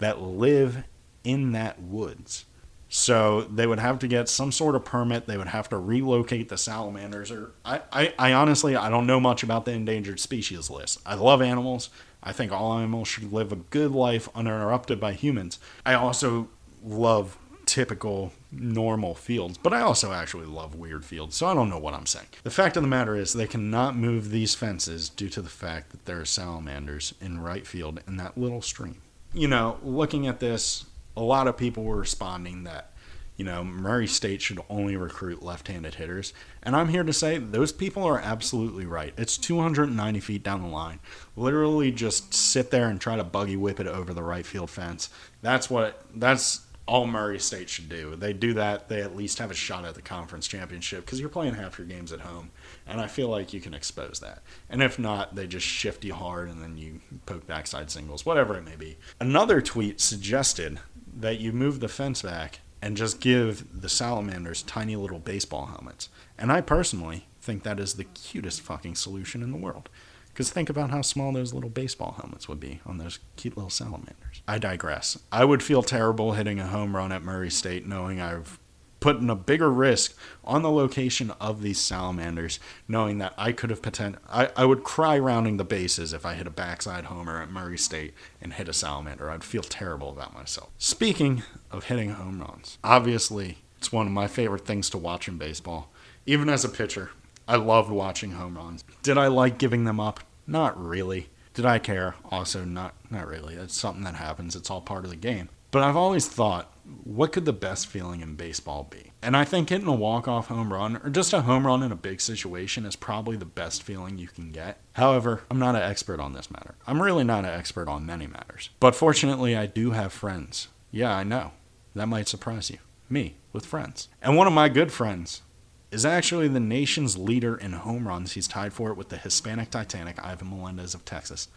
that 0.00 0.20
live 0.20 0.84
in 1.24 1.52
that 1.52 1.80
woods. 1.80 2.44
So 2.88 3.42
they 3.42 3.66
would 3.66 3.80
have 3.80 3.98
to 4.00 4.08
get 4.08 4.28
some 4.28 4.52
sort 4.52 4.76
of 4.76 4.84
permit. 4.84 5.26
They 5.26 5.36
would 5.36 5.48
have 5.48 5.68
to 5.70 5.78
relocate 5.78 6.48
the 6.48 6.56
salamanders. 6.56 7.30
Or 7.30 7.52
I, 7.64 7.80
I, 7.92 8.14
I 8.18 8.32
honestly 8.32 8.76
I 8.76 8.88
don't 8.88 9.06
know 9.06 9.20
much 9.20 9.42
about 9.42 9.64
the 9.64 9.72
endangered 9.72 10.20
species 10.20 10.70
list. 10.70 11.00
I 11.04 11.14
love 11.14 11.42
animals. 11.42 11.90
I 12.22 12.32
think 12.32 12.52
all 12.52 12.78
animals 12.78 13.08
should 13.08 13.32
live 13.32 13.52
a 13.52 13.56
good 13.56 13.92
life 13.92 14.28
uninterrupted 14.34 15.00
by 15.00 15.12
humans. 15.12 15.58
I 15.84 15.94
also 15.94 16.48
love 16.84 17.38
typical 17.66 18.32
normal 18.50 19.14
fields, 19.14 19.58
but 19.58 19.72
I 19.72 19.80
also 19.80 20.12
actually 20.12 20.46
love 20.46 20.74
weird 20.74 21.04
fields, 21.04 21.36
so 21.36 21.46
I 21.46 21.54
don't 21.54 21.68
know 21.68 21.78
what 21.78 21.94
I'm 21.94 22.06
saying. 22.06 22.28
The 22.42 22.50
fact 22.50 22.76
of 22.76 22.82
the 22.82 22.88
matter 22.88 23.16
is, 23.16 23.32
they 23.32 23.46
cannot 23.46 23.96
move 23.96 24.30
these 24.30 24.54
fences 24.54 25.08
due 25.08 25.28
to 25.30 25.42
the 25.42 25.48
fact 25.48 25.90
that 25.90 26.06
there 26.06 26.20
are 26.20 26.24
salamanders 26.24 27.14
in 27.20 27.40
right 27.40 27.66
field 27.66 28.00
in 28.06 28.16
that 28.16 28.38
little 28.38 28.62
stream. 28.62 29.02
You 29.34 29.48
know, 29.48 29.78
looking 29.82 30.26
at 30.26 30.40
this, 30.40 30.86
a 31.16 31.22
lot 31.22 31.48
of 31.48 31.56
people 31.56 31.84
were 31.84 31.96
responding 31.96 32.64
that 32.64 32.92
you 33.36 33.44
know, 33.44 33.62
Murray 33.62 34.06
State 34.06 34.40
should 34.40 34.60
only 34.70 34.96
recruit 34.96 35.42
left 35.42 35.68
handed 35.68 35.96
hitters. 35.96 36.32
And 36.62 36.74
I'm 36.74 36.88
here 36.88 37.04
to 37.04 37.12
say 37.12 37.38
those 37.38 37.70
people 37.70 38.02
are 38.02 38.18
absolutely 38.18 38.86
right. 38.86 39.12
It's 39.18 39.36
290 39.36 40.20
feet 40.20 40.42
down 40.42 40.62
the 40.62 40.68
line. 40.68 41.00
Literally 41.36 41.92
just 41.92 42.32
sit 42.32 42.70
there 42.70 42.88
and 42.88 43.00
try 43.00 43.16
to 43.16 43.24
buggy 43.24 43.56
whip 43.56 43.78
it 43.78 43.86
over 43.86 44.14
the 44.14 44.22
right 44.22 44.46
field 44.46 44.70
fence. 44.70 45.10
That's 45.42 45.68
what, 45.68 46.02
that's 46.14 46.62
all 46.86 47.06
Murray 47.06 47.38
State 47.38 47.68
should 47.68 47.90
do. 47.90 48.16
They 48.16 48.32
do 48.32 48.54
that, 48.54 48.88
they 48.88 49.02
at 49.02 49.16
least 49.16 49.38
have 49.38 49.50
a 49.50 49.54
shot 49.54 49.84
at 49.84 49.96
the 49.96 50.02
conference 50.02 50.46
championship 50.46 51.04
because 51.04 51.20
you're 51.20 51.28
playing 51.28 51.54
half 51.54 51.78
your 51.78 51.86
games 51.86 52.12
at 52.12 52.20
home. 52.20 52.52
And 52.86 53.00
I 53.02 53.06
feel 53.06 53.28
like 53.28 53.52
you 53.52 53.60
can 53.60 53.74
expose 53.74 54.20
that. 54.20 54.42
And 54.70 54.82
if 54.82 54.98
not, 54.98 55.34
they 55.34 55.46
just 55.46 55.66
shift 55.66 56.04
you 56.06 56.14
hard 56.14 56.48
and 56.48 56.62
then 56.62 56.78
you 56.78 57.00
poke 57.26 57.46
backside 57.46 57.90
singles, 57.90 58.24
whatever 58.24 58.56
it 58.56 58.64
may 58.64 58.76
be. 58.76 58.96
Another 59.20 59.60
tweet 59.60 60.00
suggested 60.00 60.78
that 61.20 61.40
you 61.40 61.52
move 61.52 61.80
the 61.80 61.88
fence 61.88 62.22
back 62.22 62.60
and 62.82 62.96
just 62.96 63.20
give 63.20 63.80
the 63.80 63.88
salamanders 63.88 64.62
tiny 64.62 64.96
little 64.96 65.18
baseball 65.18 65.66
helmets. 65.66 66.08
And 66.38 66.52
I 66.52 66.60
personally 66.60 67.26
think 67.40 67.62
that 67.62 67.80
is 67.80 67.94
the 67.94 68.04
cutest 68.04 68.60
fucking 68.60 68.94
solution 68.94 69.42
in 69.42 69.50
the 69.50 69.56
world. 69.56 69.88
Because 70.28 70.50
think 70.50 70.68
about 70.68 70.90
how 70.90 71.00
small 71.00 71.32
those 71.32 71.54
little 71.54 71.70
baseball 71.70 72.16
helmets 72.20 72.46
would 72.46 72.60
be 72.60 72.80
on 72.84 72.98
those 72.98 73.20
cute 73.36 73.56
little 73.56 73.70
salamanders. 73.70 74.42
I 74.46 74.58
digress. 74.58 75.18
I 75.32 75.46
would 75.46 75.62
feel 75.62 75.82
terrible 75.82 76.32
hitting 76.32 76.60
a 76.60 76.66
home 76.66 76.94
run 76.94 77.10
at 77.10 77.22
Murray 77.22 77.50
State 77.50 77.86
knowing 77.86 78.20
I've 78.20 78.58
putting 79.06 79.30
a 79.30 79.36
bigger 79.36 79.70
risk 79.70 80.16
on 80.42 80.62
the 80.62 80.70
location 80.70 81.30
of 81.40 81.62
these 81.62 81.78
salamanders, 81.78 82.58
knowing 82.88 83.18
that 83.18 83.32
I 83.38 83.52
could 83.52 83.70
have 83.70 83.80
potent 83.80 84.16
I, 84.28 84.50
I 84.56 84.64
would 84.64 84.82
cry 84.82 85.16
rounding 85.16 85.58
the 85.58 85.64
bases 85.64 86.12
if 86.12 86.26
I 86.26 86.34
hit 86.34 86.48
a 86.48 86.50
backside 86.50 87.04
homer 87.04 87.40
at 87.40 87.48
Murray 87.48 87.78
State 87.78 88.14
and 88.42 88.52
hit 88.52 88.68
a 88.68 88.72
salamander. 88.72 89.30
I'd 89.30 89.44
feel 89.44 89.62
terrible 89.62 90.10
about 90.10 90.34
myself. 90.34 90.70
Speaking 90.78 91.44
of 91.70 91.84
hitting 91.84 92.10
home 92.10 92.40
runs, 92.40 92.78
obviously 92.82 93.58
it's 93.78 93.92
one 93.92 94.08
of 94.08 94.12
my 94.12 94.26
favorite 94.26 94.66
things 94.66 94.90
to 94.90 94.98
watch 94.98 95.28
in 95.28 95.38
baseball. 95.38 95.92
Even 96.26 96.48
as 96.48 96.64
a 96.64 96.68
pitcher, 96.68 97.10
I 97.46 97.54
loved 97.54 97.92
watching 97.92 98.32
home 98.32 98.56
runs. 98.56 98.82
Did 99.04 99.18
I 99.18 99.28
like 99.28 99.56
giving 99.56 99.84
them 99.84 100.00
up? 100.00 100.18
Not 100.48 100.76
really. 100.84 101.28
Did 101.54 101.64
I 101.64 101.78
care? 101.78 102.16
Also 102.32 102.64
not 102.64 102.96
not 103.08 103.28
really. 103.28 103.54
It's 103.54 103.76
something 103.76 104.02
that 104.02 104.16
happens. 104.16 104.56
It's 104.56 104.68
all 104.68 104.80
part 104.80 105.04
of 105.04 105.10
the 105.10 105.16
game. 105.16 105.48
But 105.76 105.84
I've 105.84 105.94
always 105.94 106.26
thought, 106.26 106.72
what 107.04 107.32
could 107.32 107.44
the 107.44 107.52
best 107.52 107.86
feeling 107.86 108.22
in 108.22 108.34
baseball 108.34 108.88
be? 108.88 109.12
And 109.20 109.36
I 109.36 109.44
think 109.44 109.68
hitting 109.68 109.86
a 109.86 109.94
walk-off 109.94 110.46
home 110.46 110.72
run 110.72 110.96
or 110.96 111.10
just 111.10 111.34
a 111.34 111.42
home 111.42 111.66
run 111.66 111.82
in 111.82 111.92
a 111.92 111.96
big 111.96 112.22
situation 112.22 112.86
is 112.86 112.96
probably 112.96 113.36
the 113.36 113.44
best 113.44 113.82
feeling 113.82 114.16
you 114.16 114.28
can 114.28 114.52
get. 114.52 114.80
However, 114.94 115.42
I'm 115.50 115.58
not 115.58 115.76
an 115.76 115.82
expert 115.82 116.18
on 116.18 116.32
this 116.32 116.50
matter. 116.50 116.76
I'm 116.86 117.02
really 117.02 117.24
not 117.24 117.44
an 117.44 117.50
expert 117.50 117.88
on 117.88 118.06
many 118.06 118.26
matters. 118.26 118.70
But 118.80 118.94
fortunately, 118.94 119.54
I 119.54 119.66
do 119.66 119.90
have 119.90 120.14
friends. 120.14 120.68
Yeah, 120.90 121.14
I 121.14 121.24
know. 121.24 121.52
That 121.94 122.08
might 122.08 122.26
surprise 122.26 122.70
you. 122.70 122.78
Me, 123.10 123.36
with 123.52 123.66
friends. 123.66 124.08
And 124.22 124.34
one 124.34 124.46
of 124.46 124.54
my 124.54 124.70
good 124.70 124.90
friends 124.90 125.42
is 125.90 126.06
actually 126.06 126.48
the 126.48 126.58
nation's 126.58 127.18
leader 127.18 127.54
in 127.54 127.72
home 127.72 128.08
runs. 128.08 128.32
He's 128.32 128.48
tied 128.48 128.72
for 128.72 128.90
it 128.90 128.96
with 128.96 129.10
the 129.10 129.18
Hispanic 129.18 129.70
Titanic, 129.70 130.24
Ivan 130.24 130.48
Melendez 130.48 130.94
of 130.94 131.04
Texas. 131.04 131.48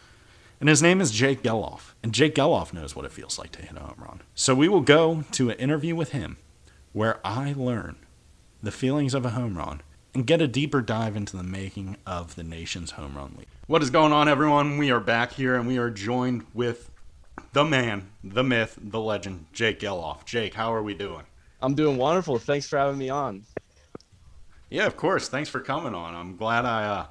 And 0.60 0.68
his 0.68 0.82
name 0.82 1.00
is 1.00 1.10
Jake 1.10 1.42
Gelof. 1.42 1.94
And 2.02 2.12
Jake 2.12 2.34
Gelof 2.34 2.74
knows 2.74 2.94
what 2.94 3.06
it 3.06 3.12
feels 3.12 3.38
like 3.38 3.50
to 3.52 3.62
hit 3.62 3.78
a 3.78 3.80
home 3.80 3.96
run. 3.98 4.20
So 4.34 4.54
we 4.54 4.68
will 4.68 4.82
go 4.82 5.24
to 5.32 5.48
an 5.48 5.58
interview 5.58 5.96
with 5.96 6.12
him 6.12 6.36
where 6.92 7.18
I 7.26 7.54
learn 7.56 7.96
the 8.62 8.70
feelings 8.70 9.14
of 9.14 9.24
a 9.24 9.30
home 9.30 9.56
run 9.56 9.80
and 10.12 10.26
get 10.26 10.42
a 10.42 10.46
deeper 10.46 10.82
dive 10.82 11.16
into 11.16 11.34
the 11.34 11.42
making 11.42 11.96
of 12.06 12.34
the 12.34 12.42
nation's 12.42 12.90
home 12.92 13.16
run 13.16 13.36
league. 13.38 13.46
What 13.68 13.82
is 13.82 13.88
going 13.88 14.12
on, 14.12 14.28
everyone? 14.28 14.76
We 14.76 14.90
are 14.90 15.00
back 15.00 15.32
here 15.32 15.54
and 15.54 15.66
we 15.66 15.78
are 15.78 15.88
joined 15.88 16.44
with 16.52 16.90
the 17.54 17.64
man, 17.64 18.10
the 18.22 18.44
myth, 18.44 18.78
the 18.82 19.00
legend, 19.00 19.46
Jake 19.54 19.80
Gelof. 19.80 20.26
Jake, 20.26 20.52
how 20.52 20.74
are 20.74 20.82
we 20.82 20.92
doing? 20.92 21.24
I'm 21.62 21.74
doing 21.74 21.96
wonderful. 21.96 22.38
Thanks 22.38 22.66
for 22.66 22.78
having 22.78 22.98
me 22.98 23.08
on. 23.08 23.44
Yeah, 24.68 24.86
of 24.86 24.98
course. 24.98 25.26
Thanks 25.28 25.48
for 25.48 25.60
coming 25.60 25.94
on. 25.94 26.14
I'm 26.14 26.36
glad 26.36 26.66
I, 26.66 26.84
uh, 26.84 27.06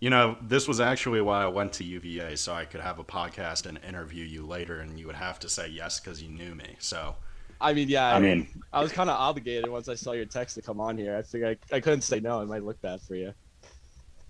you 0.00 0.10
know, 0.10 0.36
this 0.40 0.68
was 0.68 0.80
actually 0.80 1.20
why 1.20 1.42
I 1.42 1.48
went 1.48 1.72
to 1.74 1.84
UVA 1.84 2.36
so 2.36 2.54
I 2.54 2.64
could 2.64 2.80
have 2.80 2.98
a 2.98 3.04
podcast 3.04 3.66
and 3.66 3.78
interview 3.86 4.24
you 4.24 4.46
later, 4.46 4.80
and 4.80 4.98
you 4.98 5.06
would 5.06 5.16
have 5.16 5.38
to 5.40 5.48
say 5.48 5.68
yes 5.68 5.98
because 5.98 6.22
you 6.22 6.28
knew 6.28 6.54
me. 6.54 6.76
So. 6.78 7.16
I 7.60 7.72
mean, 7.72 7.88
yeah. 7.88 8.14
I 8.14 8.20
mean, 8.20 8.48
I 8.72 8.80
was 8.80 8.92
kind 8.92 9.10
of 9.10 9.18
obligated 9.18 9.68
once 9.68 9.88
I 9.88 9.96
saw 9.96 10.12
your 10.12 10.26
text 10.26 10.54
to 10.54 10.62
come 10.62 10.80
on 10.80 10.96
here. 10.96 11.16
I 11.16 11.22
figured 11.22 11.58
I, 11.72 11.76
I 11.76 11.80
couldn't 11.80 12.02
say 12.02 12.20
no. 12.20 12.40
It 12.40 12.46
might 12.46 12.62
look 12.62 12.80
bad 12.80 13.00
for 13.00 13.16
you. 13.16 13.34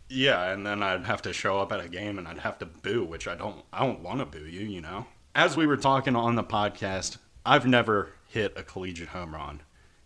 Yeah, 0.09 0.53
and 0.53 0.67
then 0.67 0.83
I'd 0.83 1.05
have 1.05 1.21
to 1.23 1.35
show 1.35 1.59
up 1.59 1.71
at 1.71 1.81
a 1.81 1.89
game 1.89 2.19
and 2.19 2.27
I'd 2.27 2.39
have 2.39 2.59
to 2.61 2.67
boo, 2.67 3.05
which 3.05 3.29
I 3.29 3.35
don't. 3.35 3.63
I 3.71 3.85
don't 3.85 4.01
want 4.01 4.21
to 4.21 4.25
boo 4.25 4.47
you. 4.47 4.63
You 4.63 4.81
know. 4.81 5.07
As 5.35 5.59
we 5.59 5.67
were 5.67 5.77
talking 5.77 6.17
on 6.17 6.37
the 6.37 6.43
podcast, 6.43 7.19
I've 7.45 7.67
never 7.67 8.13
hit 8.29 8.55
a 8.57 8.63
collegiate 8.63 9.11
home 9.11 9.35
run, 9.35 9.61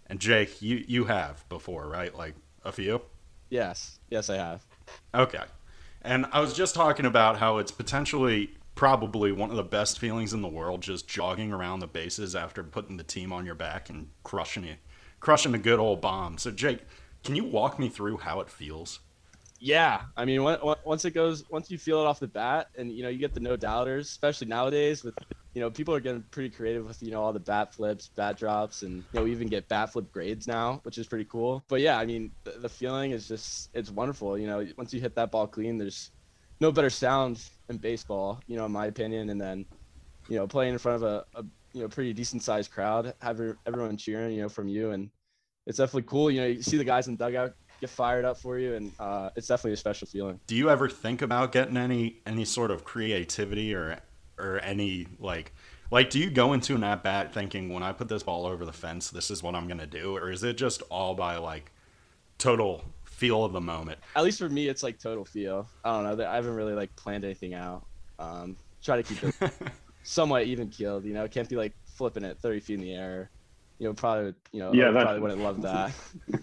and 0.08 0.18
Jake, 0.18 0.60
you 0.60 0.84
you 0.88 1.04
have 1.04 1.48
before, 1.48 1.86
right? 1.86 2.12
Like 2.12 2.34
a 2.64 2.72
few. 2.72 3.02
Yes. 3.50 4.00
Yes, 4.10 4.30
I 4.30 4.36
have. 4.36 4.64
Okay. 5.14 5.44
And 6.02 6.26
I 6.32 6.40
was 6.40 6.52
just 6.52 6.74
talking 6.74 7.06
about 7.06 7.38
how 7.38 7.58
it's 7.58 7.70
potentially 7.70 8.56
probably 8.74 9.32
one 9.32 9.50
of 9.50 9.56
the 9.56 9.62
best 9.62 9.98
feelings 9.98 10.32
in 10.32 10.42
the 10.42 10.48
world 10.48 10.82
just 10.82 11.06
jogging 11.06 11.52
around 11.52 11.80
the 11.80 11.86
bases 11.86 12.34
after 12.34 12.62
putting 12.62 12.96
the 12.96 13.04
team 13.04 13.32
on 13.32 13.46
your 13.46 13.54
back 13.54 13.90
and 13.90 14.08
crushing 14.24 14.66
crushing 15.20 15.54
a 15.54 15.58
good 15.58 15.78
old 15.78 16.00
bomb. 16.00 16.36
So 16.36 16.50
Jake, 16.50 16.80
can 17.22 17.36
you 17.36 17.44
walk 17.44 17.78
me 17.78 17.88
through 17.88 18.18
how 18.18 18.40
it 18.40 18.50
feels? 18.50 19.00
Yeah, 19.64 20.02
I 20.16 20.24
mean, 20.24 20.42
once 20.42 21.04
it 21.04 21.12
goes, 21.12 21.44
once 21.48 21.70
you 21.70 21.78
feel 21.78 22.00
it 22.00 22.06
off 22.06 22.18
the 22.18 22.26
bat, 22.26 22.66
and 22.76 22.90
you 22.90 23.04
know, 23.04 23.08
you 23.08 23.18
get 23.20 23.32
the 23.32 23.38
no 23.38 23.56
doubters, 23.56 24.08
especially 24.08 24.48
nowadays 24.48 25.04
with, 25.04 25.14
you 25.54 25.60
know, 25.60 25.70
people 25.70 25.94
are 25.94 26.00
getting 26.00 26.24
pretty 26.32 26.50
creative 26.50 26.84
with, 26.84 27.00
you 27.00 27.12
know, 27.12 27.22
all 27.22 27.32
the 27.32 27.38
bat 27.38 27.72
flips, 27.72 28.10
bat 28.16 28.36
drops, 28.36 28.82
and 28.82 28.96
you 28.96 29.04
know, 29.14 29.22
we 29.22 29.30
even 29.30 29.46
get 29.46 29.68
bat 29.68 29.92
flip 29.92 30.10
grades 30.10 30.48
now, 30.48 30.80
which 30.82 30.98
is 30.98 31.06
pretty 31.06 31.26
cool. 31.26 31.62
But 31.68 31.80
yeah, 31.80 31.96
I 31.96 32.06
mean, 32.06 32.32
the, 32.42 32.68
feeling 32.68 33.12
is 33.12 33.28
just, 33.28 33.70
it's 33.72 33.88
wonderful. 33.88 34.36
You 34.36 34.48
know, 34.48 34.66
once 34.76 34.92
you 34.92 35.00
hit 35.00 35.14
that 35.14 35.30
ball 35.30 35.46
clean, 35.46 35.78
there's 35.78 36.10
no 36.60 36.72
better 36.72 36.90
sound 36.90 37.40
in 37.68 37.76
baseball, 37.76 38.40
you 38.48 38.56
know, 38.56 38.64
in 38.64 38.72
my 38.72 38.86
opinion. 38.86 39.30
And 39.30 39.40
then, 39.40 39.64
you 40.28 40.38
know, 40.38 40.48
playing 40.48 40.72
in 40.72 40.78
front 40.80 40.96
of 40.96 41.08
a, 41.08 41.24
a 41.36 41.44
you 41.72 41.82
know, 41.82 41.88
pretty 41.88 42.12
decent 42.12 42.42
sized 42.42 42.72
crowd, 42.72 43.14
having 43.20 43.54
everyone 43.64 43.96
cheering, 43.96 44.34
you 44.34 44.42
know, 44.42 44.48
from 44.48 44.66
you, 44.66 44.90
and 44.90 45.08
it's 45.68 45.78
definitely 45.78 46.08
cool. 46.08 46.32
You 46.32 46.40
know, 46.40 46.46
you 46.48 46.62
see 46.62 46.78
the 46.78 46.84
guys 46.84 47.06
in 47.06 47.14
dugout 47.14 47.52
get 47.82 47.90
fired 47.90 48.24
up 48.24 48.38
for 48.38 48.58
you, 48.58 48.74
and 48.74 48.92
uh, 48.98 49.30
it's 49.36 49.48
definitely 49.48 49.72
a 49.72 49.76
special 49.76 50.06
feeling. 50.06 50.40
Do 50.46 50.54
you 50.54 50.70
ever 50.70 50.88
think 50.88 51.20
about 51.20 51.52
getting 51.52 51.76
any 51.76 52.20
any 52.24 52.46
sort 52.46 52.70
of 52.70 52.84
creativity 52.84 53.74
or 53.74 53.98
or 54.38 54.60
any 54.60 55.08
like 55.18 55.52
like 55.90 56.08
do 56.08 56.18
you 56.18 56.30
go 56.30 56.52
into 56.54 56.74
an 56.76 56.84
at 56.84 57.02
bat 57.02 57.34
thinking 57.34 57.68
when 57.68 57.82
I 57.82 57.92
put 57.92 58.08
this 58.08 58.22
ball 58.22 58.46
over 58.46 58.64
the 58.64 58.72
fence, 58.72 59.10
this 59.10 59.30
is 59.30 59.42
what 59.42 59.54
I'm 59.54 59.68
gonna 59.68 59.86
do, 59.86 60.16
or 60.16 60.30
is 60.30 60.44
it 60.44 60.56
just 60.56 60.82
all 60.90 61.14
by 61.14 61.36
like 61.36 61.72
total 62.38 62.84
feel 63.04 63.44
of 63.44 63.52
the 63.52 63.60
moment? 63.60 63.98
At 64.16 64.22
least 64.22 64.38
for 64.38 64.48
me, 64.48 64.68
it's 64.68 64.84
like 64.84 64.98
total 64.98 65.24
feel. 65.24 65.68
I 65.84 66.00
don't 66.00 66.16
know. 66.16 66.24
I 66.24 66.36
haven't 66.36 66.54
really 66.54 66.74
like 66.74 66.94
planned 66.96 67.24
anything 67.24 67.52
out. 67.52 67.84
Um, 68.18 68.56
try 68.80 68.96
to 68.96 69.02
keep 69.02 69.22
it 69.24 69.52
somewhat 70.04 70.44
even 70.44 70.68
keeled. 70.68 71.04
You 71.04 71.14
know, 71.14 71.26
can't 71.26 71.48
be 71.48 71.56
like 71.56 71.72
flipping 71.84 72.22
it 72.22 72.38
30 72.38 72.60
feet 72.60 72.74
in 72.74 72.80
the 72.80 72.94
air. 72.94 73.30
You 73.80 73.88
know, 73.88 73.94
probably 73.94 74.34
you 74.52 74.60
know, 74.60 74.72
yeah, 74.72 74.92
probably 74.92 75.20
wouldn't 75.20 75.40
love 75.40 75.62
that. 75.62 75.90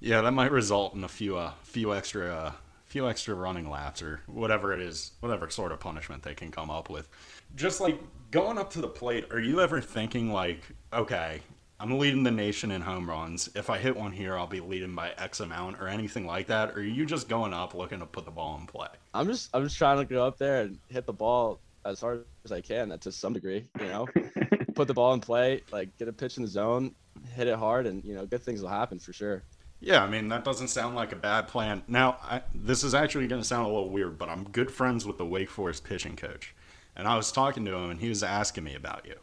Yeah, 0.00 0.20
that 0.20 0.32
might 0.32 0.52
result 0.52 0.94
in 0.94 1.04
a 1.04 1.08
few 1.08 1.36
uh, 1.36 1.52
few 1.62 1.94
extra 1.94 2.34
uh, 2.34 2.52
few 2.86 3.08
extra 3.08 3.34
running 3.34 3.68
laps 3.68 4.02
or 4.02 4.20
whatever 4.26 4.72
it 4.72 4.80
is, 4.80 5.12
whatever 5.20 5.50
sort 5.50 5.72
of 5.72 5.80
punishment 5.80 6.22
they 6.22 6.34
can 6.34 6.50
come 6.50 6.70
up 6.70 6.88
with. 6.88 7.08
Just 7.54 7.80
like 7.80 8.00
going 8.30 8.58
up 8.58 8.70
to 8.72 8.80
the 8.80 8.88
plate, 8.88 9.26
are 9.30 9.40
you 9.40 9.60
ever 9.60 9.80
thinking 9.80 10.32
like, 10.32 10.62
okay, 10.92 11.40
I'm 11.80 11.98
leading 11.98 12.24
the 12.24 12.30
nation 12.30 12.72
in 12.72 12.80
home 12.80 13.08
runs. 13.08 13.48
If 13.54 13.70
I 13.70 13.78
hit 13.78 13.96
one 13.96 14.10
here, 14.10 14.36
I'll 14.36 14.48
be 14.48 14.60
leading 14.60 14.94
by 14.96 15.12
X 15.16 15.38
amount 15.38 15.80
or 15.80 15.86
anything 15.86 16.26
like 16.26 16.48
that. 16.48 16.70
Or 16.70 16.78
are 16.78 16.82
you 16.82 17.06
just 17.06 17.28
going 17.28 17.54
up 17.54 17.72
looking 17.72 18.00
to 18.00 18.06
put 18.06 18.24
the 18.24 18.32
ball 18.32 18.58
in 18.60 18.66
play? 18.66 18.88
I'm 19.14 19.26
just 19.26 19.50
I'm 19.54 19.62
just 19.62 19.78
trying 19.78 19.98
to 19.98 20.04
go 20.04 20.26
up 20.26 20.38
there 20.38 20.62
and 20.62 20.78
hit 20.88 21.06
the 21.06 21.12
ball 21.12 21.60
as 21.84 22.00
hard 22.00 22.24
as 22.44 22.50
I 22.50 22.60
can, 22.60 22.96
to 22.98 23.12
some 23.12 23.32
degree. 23.32 23.68
You 23.80 23.86
know, 23.86 24.08
put 24.74 24.88
the 24.88 24.94
ball 24.94 25.14
in 25.14 25.20
play, 25.20 25.62
like 25.70 25.96
get 25.98 26.08
a 26.08 26.12
pitch 26.12 26.36
in 26.36 26.42
the 26.42 26.48
zone, 26.48 26.94
hit 27.34 27.46
it 27.46 27.56
hard, 27.56 27.86
and 27.86 28.04
you 28.04 28.14
know, 28.14 28.26
good 28.26 28.42
things 28.42 28.60
will 28.60 28.68
happen 28.70 28.98
for 28.98 29.12
sure. 29.12 29.44
Yeah, 29.80 30.02
I 30.02 30.08
mean 30.08 30.28
that 30.28 30.44
doesn't 30.44 30.68
sound 30.68 30.96
like 30.96 31.12
a 31.12 31.16
bad 31.16 31.48
plan. 31.48 31.82
Now, 31.86 32.18
I, 32.22 32.42
this 32.54 32.82
is 32.82 32.94
actually 32.94 33.28
going 33.28 33.40
to 33.40 33.46
sound 33.46 33.66
a 33.66 33.68
little 33.68 33.90
weird, 33.90 34.18
but 34.18 34.28
I'm 34.28 34.44
good 34.44 34.70
friends 34.70 35.06
with 35.06 35.18
the 35.18 35.26
Wake 35.26 35.50
Forest 35.50 35.84
pitching 35.84 36.16
coach, 36.16 36.54
and 36.96 37.06
I 37.06 37.16
was 37.16 37.30
talking 37.30 37.64
to 37.64 37.74
him, 37.74 37.90
and 37.90 38.00
he 38.00 38.08
was 38.08 38.22
asking 38.22 38.64
me 38.64 38.74
about 38.74 39.06
you, 39.06 39.14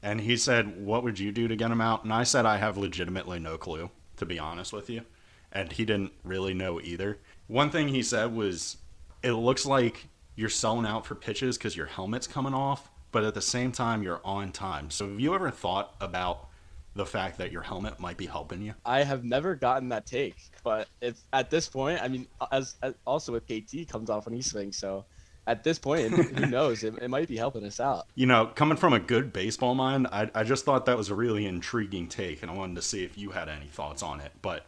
and 0.00 0.20
he 0.20 0.36
said, 0.36 0.84
"What 0.84 1.02
would 1.02 1.18
you 1.18 1.32
do 1.32 1.48
to 1.48 1.56
get 1.56 1.72
him 1.72 1.80
out?" 1.80 2.04
And 2.04 2.12
I 2.12 2.22
said, 2.22 2.46
"I 2.46 2.58
have 2.58 2.76
legitimately 2.76 3.40
no 3.40 3.58
clue, 3.58 3.90
to 4.16 4.26
be 4.26 4.38
honest 4.38 4.72
with 4.72 4.88
you," 4.88 5.02
and 5.50 5.72
he 5.72 5.84
didn't 5.84 6.12
really 6.22 6.54
know 6.54 6.80
either. 6.80 7.18
One 7.48 7.70
thing 7.70 7.88
he 7.88 8.02
said 8.02 8.32
was, 8.32 8.76
"It 9.22 9.32
looks 9.32 9.66
like 9.66 10.06
you're 10.36 10.48
selling 10.48 10.86
out 10.86 11.04
for 11.04 11.16
pitches 11.16 11.58
because 11.58 11.76
your 11.76 11.86
helmet's 11.86 12.28
coming 12.28 12.54
off, 12.54 12.90
but 13.10 13.24
at 13.24 13.34
the 13.34 13.42
same 13.42 13.72
time 13.72 14.04
you're 14.04 14.20
on 14.24 14.52
time." 14.52 14.90
So, 14.90 15.08
have 15.08 15.18
you 15.18 15.34
ever 15.34 15.50
thought 15.50 15.96
about 16.00 16.48
the 16.94 17.06
fact 17.06 17.38
that 17.38 17.52
your 17.52 17.62
helmet 17.62 17.98
might 18.00 18.16
be 18.16 18.26
helping 18.26 18.62
you? 18.62 18.74
I 18.84 19.02
have 19.02 19.24
never 19.24 19.54
gotten 19.54 19.88
that 19.90 20.06
take, 20.06 20.36
but 20.62 20.88
it's 21.00 21.24
at 21.32 21.50
this 21.50 21.68
point. 21.68 22.02
I 22.02 22.08
mean, 22.08 22.26
as, 22.52 22.76
as 22.82 22.94
also 23.06 23.32
with 23.32 23.46
KT 23.46 23.88
comes 23.88 24.10
off 24.10 24.26
when 24.26 24.34
he 24.34 24.42
swings, 24.42 24.76
so 24.76 25.04
at 25.46 25.62
this 25.62 25.78
point, 25.78 26.12
who 26.12 26.46
knows? 26.50 26.84
It, 26.84 26.94
it, 27.02 27.08
might 27.08 27.28
be 27.28 27.36
helping 27.36 27.64
us 27.64 27.80
out. 27.80 28.06
You 28.14 28.26
know, 28.26 28.46
coming 28.46 28.76
from 28.76 28.92
a 28.92 29.00
good 29.00 29.32
baseball 29.32 29.74
mind, 29.74 30.06
I, 30.10 30.30
I 30.34 30.44
just 30.44 30.64
thought 30.64 30.86
that 30.86 30.96
was 30.96 31.10
a 31.10 31.14
really 31.14 31.46
intriguing 31.46 32.08
take, 32.08 32.42
and 32.42 32.50
I 32.50 32.54
wanted 32.54 32.76
to 32.76 32.82
see 32.82 33.04
if 33.04 33.18
you 33.18 33.30
had 33.30 33.48
any 33.48 33.66
thoughts 33.66 34.02
on 34.02 34.20
it. 34.20 34.32
But 34.40 34.64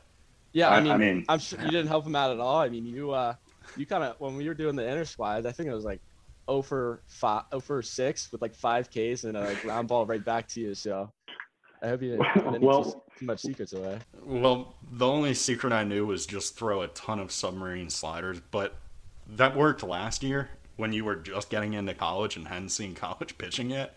yeah, 0.52 0.68
I, 0.68 0.76
I 0.76 0.80
mean, 0.80 0.92
I 0.92 0.96
mean, 0.96 1.24
I'm 1.28 1.38
sure 1.38 1.60
you 1.60 1.70
didn't 1.70 1.88
help 1.88 2.06
him 2.06 2.16
out 2.16 2.30
at 2.30 2.40
all. 2.40 2.58
I 2.58 2.68
mean, 2.68 2.86
you 2.86 3.12
uh, 3.12 3.34
you 3.76 3.86
kind 3.86 4.04
of 4.04 4.16
when 4.18 4.36
we 4.36 4.46
were 4.48 4.54
doing 4.54 4.76
the 4.76 4.88
inner 4.88 5.04
squad, 5.04 5.46
I 5.46 5.52
think 5.52 5.68
it 5.68 5.74
was 5.74 5.84
like 5.84 6.00
0 6.50 6.62
for 6.62 7.02
five, 7.06 7.44
0 7.50 7.60
for 7.60 7.82
six 7.82 8.30
with 8.32 8.42
like 8.42 8.54
five 8.54 8.90
Ks 8.90 9.24
and 9.24 9.36
a 9.36 9.54
ground 9.62 9.88
ball 9.88 10.06
right 10.06 10.24
back 10.24 10.48
to 10.48 10.60
you. 10.60 10.74
So 10.74 11.10
I 11.82 11.88
hope 11.88 12.02
you 12.02 12.10
didn't 12.16 12.44
put 12.44 12.60
well, 12.60 12.84
too, 12.84 13.02
too 13.18 13.26
much 13.26 13.40
secrets 13.40 13.72
away. 13.72 13.98
Well, 14.24 14.74
the 14.90 15.06
only 15.06 15.34
secret 15.34 15.72
I 15.72 15.84
knew 15.84 16.06
was 16.06 16.26
just 16.26 16.56
throw 16.56 16.82
a 16.82 16.88
ton 16.88 17.18
of 17.18 17.30
submarine 17.32 17.90
sliders, 17.90 18.40
but 18.50 18.76
that 19.28 19.56
worked 19.56 19.82
last 19.82 20.22
year 20.22 20.50
when 20.76 20.92
you 20.92 21.04
were 21.04 21.16
just 21.16 21.50
getting 21.50 21.74
into 21.74 21.94
college 21.94 22.36
and 22.36 22.48
hadn't 22.48 22.70
seen 22.70 22.94
college 22.96 23.36
pitching 23.38 23.70
yet. 23.70 23.96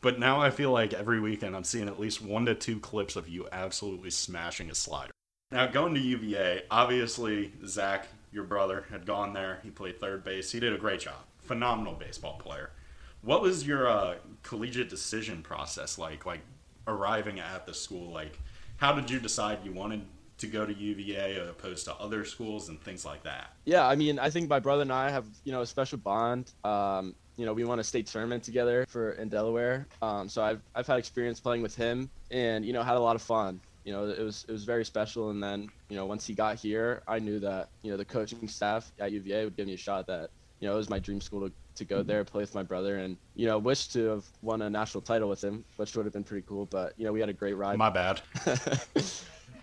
But 0.00 0.18
now 0.18 0.40
I 0.40 0.50
feel 0.50 0.70
like 0.70 0.94
every 0.94 1.20
weekend 1.20 1.54
I'm 1.54 1.64
seeing 1.64 1.86
at 1.86 2.00
least 2.00 2.22
one 2.22 2.46
to 2.46 2.54
two 2.54 2.80
clips 2.80 3.16
of 3.16 3.28
you 3.28 3.46
absolutely 3.52 4.10
smashing 4.10 4.70
a 4.70 4.74
slider. 4.74 5.12
Now, 5.52 5.66
going 5.66 5.94
to 5.94 6.00
UVA, 6.00 6.62
obviously, 6.70 7.52
Zach, 7.66 8.06
your 8.32 8.44
brother, 8.44 8.86
had 8.90 9.04
gone 9.04 9.32
there. 9.32 9.58
He 9.62 9.70
played 9.70 10.00
third 10.00 10.24
base. 10.24 10.52
He 10.52 10.60
did 10.60 10.72
a 10.72 10.78
great 10.78 11.00
job. 11.00 11.16
Phenomenal 11.40 11.94
baseball 11.94 12.38
player. 12.38 12.70
What 13.22 13.42
was 13.42 13.66
your 13.66 13.88
uh, 13.88 14.14
collegiate 14.42 14.88
decision 14.88 15.42
process 15.42 15.98
like? 15.98 16.24
Like, 16.24 16.40
arriving 16.90 17.40
at 17.40 17.66
the 17.66 17.74
school? 17.74 18.12
Like, 18.12 18.38
how 18.76 18.92
did 18.92 19.10
you 19.10 19.20
decide 19.20 19.58
you 19.64 19.72
wanted 19.72 20.02
to 20.38 20.46
go 20.46 20.64
to 20.64 20.74
UVA 20.74 21.38
as 21.38 21.48
opposed 21.48 21.84
to 21.84 21.94
other 21.94 22.24
schools 22.24 22.68
and 22.68 22.80
things 22.82 23.04
like 23.04 23.22
that? 23.24 23.50
Yeah, 23.64 23.86
I 23.86 23.94
mean, 23.94 24.18
I 24.18 24.30
think 24.30 24.48
my 24.48 24.58
brother 24.58 24.82
and 24.82 24.92
I 24.92 25.10
have 25.10 25.26
you 25.44 25.52
know 25.52 25.62
a 25.62 25.66
special 25.66 25.98
bond. 25.98 26.52
Um, 26.64 27.14
you 27.36 27.46
know, 27.46 27.52
we 27.52 27.64
won 27.64 27.78
a 27.78 27.84
state 27.84 28.06
tournament 28.06 28.42
together 28.42 28.84
for 28.88 29.12
in 29.12 29.28
Delaware. 29.28 29.86
Um, 30.02 30.28
so 30.28 30.42
I've 30.42 30.60
I've 30.74 30.86
had 30.86 30.98
experience 30.98 31.40
playing 31.40 31.62
with 31.62 31.74
him, 31.74 32.10
and 32.30 32.64
you 32.64 32.72
know, 32.72 32.82
had 32.82 32.96
a 32.96 33.00
lot 33.00 33.16
of 33.16 33.22
fun. 33.22 33.60
You 33.84 33.92
know, 33.92 34.08
it 34.08 34.18
was 34.18 34.44
it 34.48 34.52
was 34.52 34.64
very 34.64 34.84
special. 34.84 35.30
And 35.30 35.42
then 35.42 35.68
you 35.88 35.96
know, 35.96 36.06
once 36.06 36.26
he 36.26 36.34
got 36.34 36.58
here, 36.58 37.02
I 37.06 37.18
knew 37.18 37.38
that 37.40 37.68
you 37.82 37.90
know 37.90 37.96
the 37.96 38.04
coaching 38.04 38.46
staff 38.48 38.90
at 38.98 39.12
UVA 39.12 39.44
would 39.44 39.56
give 39.56 39.66
me 39.66 39.74
a 39.74 39.78
shot 39.78 40.06
that 40.06 40.30
you 40.60 40.68
know 40.68 40.74
it 40.74 40.76
was 40.76 40.90
my 40.90 40.98
dream 40.98 41.20
school 41.20 41.48
to 41.48 41.52
to 41.80 41.84
go 41.84 42.02
there, 42.02 42.24
play 42.24 42.42
with 42.42 42.54
my 42.54 42.62
brother, 42.62 42.98
and 42.98 43.16
you 43.34 43.46
know, 43.46 43.58
wish 43.58 43.88
to 43.88 44.04
have 44.06 44.24
won 44.42 44.62
a 44.62 44.70
national 44.70 45.02
title 45.02 45.28
with 45.28 45.42
him, 45.42 45.64
which 45.76 45.96
would 45.96 46.06
have 46.06 46.12
been 46.12 46.24
pretty 46.24 46.46
cool. 46.46 46.66
But 46.66 46.94
you 46.96 47.04
know, 47.04 47.12
we 47.12 47.20
had 47.20 47.28
a 47.28 47.34
great 47.34 47.56
ride. 47.56 47.76
My 47.76 47.90
bad. 47.90 48.20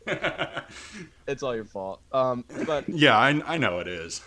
it's 1.27 1.43
all 1.43 1.55
your 1.55 1.65
fault. 1.65 2.01
Um, 2.11 2.43
but 2.65 2.87
yeah, 2.89 3.17
I, 3.17 3.41
I 3.45 3.57
know 3.57 3.79
it 3.79 3.87
is. 3.87 4.21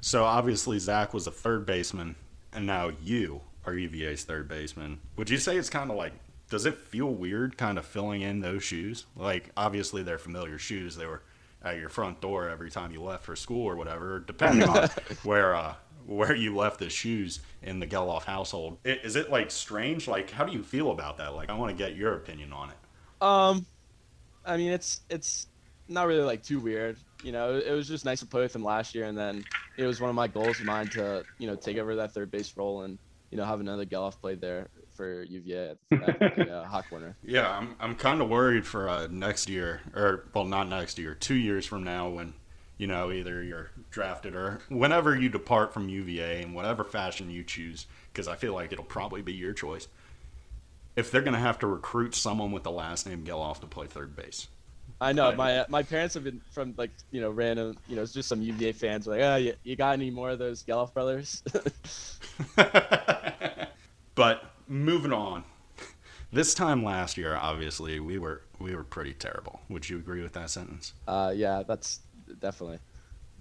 so 0.00 0.24
obviously 0.24 0.78
Zach 0.78 1.14
was 1.14 1.26
a 1.26 1.30
third 1.30 1.66
baseman, 1.66 2.16
and 2.52 2.66
now 2.66 2.90
you 3.02 3.42
are 3.66 3.74
UVA's 3.74 4.24
third 4.24 4.48
baseman. 4.48 5.00
Would 5.16 5.30
you 5.30 5.38
say 5.38 5.56
it's 5.56 5.70
kind 5.70 5.90
of 5.90 5.96
like? 5.96 6.12
Does 6.50 6.66
it 6.66 6.76
feel 6.76 7.06
weird, 7.06 7.56
kind 7.56 7.78
of 7.78 7.86
filling 7.86 8.20
in 8.20 8.40
those 8.40 8.62
shoes? 8.62 9.06
Like 9.16 9.50
obviously 9.56 10.02
they're 10.02 10.18
familiar 10.18 10.58
shoes. 10.58 10.96
They 10.96 11.06
were 11.06 11.22
at 11.64 11.78
your 11.78 11.88
front 11.88 12.20
door 12.20 12.48
every 12.48 12.70
time 12.70 12.92
you 12.92 13.02
left 13.02 13.24
for 13.24 13.34
school 13.34 13.66
or 13.66 13.74
whatever, 13.74 14.20
depending 14.20 14.68
on 14.68 14.88
where 15.22 15.56
uh, 15.56 15.74
where 16.06 16.34
you 16.34 16.54
left 16.54 16.78
the 16.78 16.90
shoes 16.90 17.40
in 17.62 17.80
the 17.80 17.86
Gelof 17.86 18.24
household. 18.24 18.78
Is 18.84 19.16
it 19.16 19.30
like 19.30 19.50
strange? 19.50 20.06
Like, 20.06 20.30
how 20.30 20.44
do 20.44 20.52
you 20.52 20.62
feel 20.62 20.90
about 20.90 21.18
that? 21.18 21.34
Like, 21.34 21.50
I 21.50 21.54
want 21.54 21.76
to 21.76 21.76
get 21.76 21.96
your 21.96 22.14
opinion 22.14 22.52
on 22.52 22.70
it. 22.70 22.76
Um, 23.20 23.66
I 24.44 24.56
mean, 24.56 24.72
it's 24.72 25.00
it's 25.08 25.46
not 25.88 26.06
really 26.06 26.22
like 26.22 26.42
too 26.42 26.60
weird. 26.60 26.96
You 27.22 27.32
know, 27.32 27.56
it 27.56 27.72
was 27.72 27.88
just 27.88 28.04
nice 28.04 28.20
to 28.20 28.26
play 28.26 28.42
with 28.42 28.54
him 28.54 28.64
last 28.64 28.94
year, 28.94 29.06
and 29.06 29.16
then 29.16 29.44
it 29.76 29.86
was 29.86 30.00
one 30.00 30.10
of 30.10 30.16
my 30.16 30.28
goals 30.28 30.60
of 30.60 30.66
mine 30.66 30.88
to 30.88 31.24
you 31.38 31.46
know 31.46 31.56
take 31.56 31.78
over 31.78 31.96
that 31.96 32.12
third 32.12 32.30
base 32.30 32.54
role 32.56 32.82
and 32.82 32.98
you 33.30 33.38
know 33.38 33.44
have 33.44 33.60
another 33.60 33.86
Gelof 33.86 34.20
play 34.20 34.34
there 34.34 34.68
for 34.94 35.22
UVA 35.22 35.76
at, 35.90 36.20
at 36.20 36.36
the 36.36 36.56
uh, 36.56 36.64
Hawk 36.68 36.88
Corner. 36.88 37.16
Yeah, 37.22 37.50
I'm 37.50 37.76
I'm 37.80 37.94
kind 37.94 38.20
of 38.20 38.28
worried 38.28 38.66
for 38.66 38.88
uh, 38.88 39.08
next 39.10 39.48
year, 39.48 39.80
or 39.94 40.28
well, 40.34 40.44
not 40.44 40.68
next 40.68 40.98
year, 40.98 41.14
two 41.14 41.34
years 41.34 41.66
from 41.66 41.84
now, 41.84 42.08
when 42.08 42.34
you 42.78 42.86
know 42.86 43.10
either 43.10 43.42
you're 43.42 43.70
drafted 43.90 44.34
or 44.34 44.60
whenever 44.68 45.16
you 45.16 45.28
depart 45.28 45.72
from 45.72 45.88
UVA 45.88 46.42
in 46.42 46.54
whatever 46.54 46.84
fashion 46.84 47.30
you 47.30 47.44
choose, 47.44 47.86
because 48.12 48.28
I 48.28 48.36
feel 48.36 48.54
like 48.54 48.72
it'll 48.72 48.84
probably 48.84 49.22
be 49.22 49.32
your 49.32 49.52
choice. 49.52 49.88
If 50.96 51.10
they're 51.10 51.22
gonna 51.22 51.38
have 51.38 51.58
to 51.60 51.66
recruit 51.66 52.14
someone 52.14 52.52
with 52.52 52.62
the 52.62 52.70
last 52.70 53.06
name 53.06 53.24
Gelof 53.24 53.60
to 53.60 53.66
play 53.66 53.86
third 53.86 54.16
base. 54.16 54.48
I 55.00 55.12
know 55.12 55.32
my 55.32 55.58
uh, 55.58 55.64
my 55.68 55.82
parents 55.82 56.14
have 56.14 56.24
been 56.24 56.40
from 56.50 56.74
like 56.76 56.90
you 57.10 57.20
know 57.20 57.30
random 57.30 57.76
you 57.88 57.96
know 57.96 58.02
it's 58.02 58.12
just 58.12 58.28
some 58.28 58.40
UVA 58.40 58.72
fans 58.72 59.06
like 59.06 59.20
oh 59.20 59.36
you, 59.36 59.54
you 59.64 59.76
got 59.76 59.92
any 59.92 60.10
more 60.10 60.30
of 60.30 60.38
those 60.38 60.62
Gelof 60.62 60.92
brothers? 60.94 61.42
but 64.14 64.52
moving 64.68 65.12
on. 65.12 65.44
This 66.32 66.52
time 66.52 66.82
last 66.82 67.16
year, 67.16 67.36
obviously, 67.36 68.00
we 68.00 68.18
were 68.18 68.42
we 68.58 68.74
were 68.74 68.82
pretty 68.82 69.14
terrible. 69.14 69.60
Would 69.68 69.88
you 69.88 69.98
agree 69.98 70.22
with 70.22 70.32
that 70.32 70.50
sentence? 70.50 70.92
Uh, 71.06 71.32
yeah, 71.34 71.62
that's 71.66 72.00
definitely. 72.40 72.78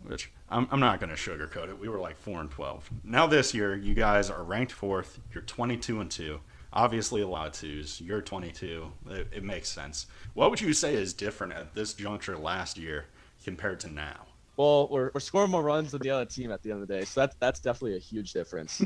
Which 0.04 0.32
I'm, 0.50 0.68
I'm 0.72 0.80
not 0.80 1.00
going 1.00 1.10
to 1.10 1.16
sugarcoat 1.16 1.70
it. 1.70 1.80
We 1.80 1.88
were 1.88 2.00
like 2.00 2.18
four 2.18 2.42
and 2.42 2.52
twelve. 2.52 2.90
Now 3.04 3.26
this 3.28 3.54
year, 3.54 3.76
you 3.76 3.94
guys 3.94 4.30
are 4.30 4.44
ranked 4.44 4.72
fourth. 4.72 5.20
You're 5.34 5.44
22 5.44 6.02
and 6.02 6.12
two. 6.12 6.42
Obviously, 6.74 7.22
a 7.22 7.28
lot 7.28 7.48
of 7.48 7.54
twos. 7.54 8.02
You're 8.02 8.22
22. 8.22 8.92
It, 9.12 9.28
it 9.32 9.44
makes 9.44 9.70
sense. 9.70 10.08
What 10.34 10.50
would 10.50 10.60
you 10.60 10.74
say 10.74 10.96
is 10.96 11.14
different 11.14 11.54
at 11.54 11.74
this 11.76 11.94
juncture 11.94 12.38
last 12.38 12.78
year 12.78 13.06
compared 13.44 13.80
to 13.82 13.90
now? 13.90 14.26
Well, 14.58 14.88
we're, 14.90 15.12
we're 15.14 15.20
scoring 15.20 15.52
more 15.52 15.64
runs 15.64 15.92
than 15.92 16.02
the 16.02 16.10
other 16.10 16.26
team 16.26 16.52
at 16.52 16.62
the 16.62 16.72
end 16.72 16.82
of 16.82 16.88
the 16.88 16.94
day, 16.94 17.06
so 17.06 17.22
that's 17.22 17.36
that's 17.40 17.60
definitely 17.60 17.96
a 17.96 18.00
huge 18.00 18.34
difference. 18.34 18.82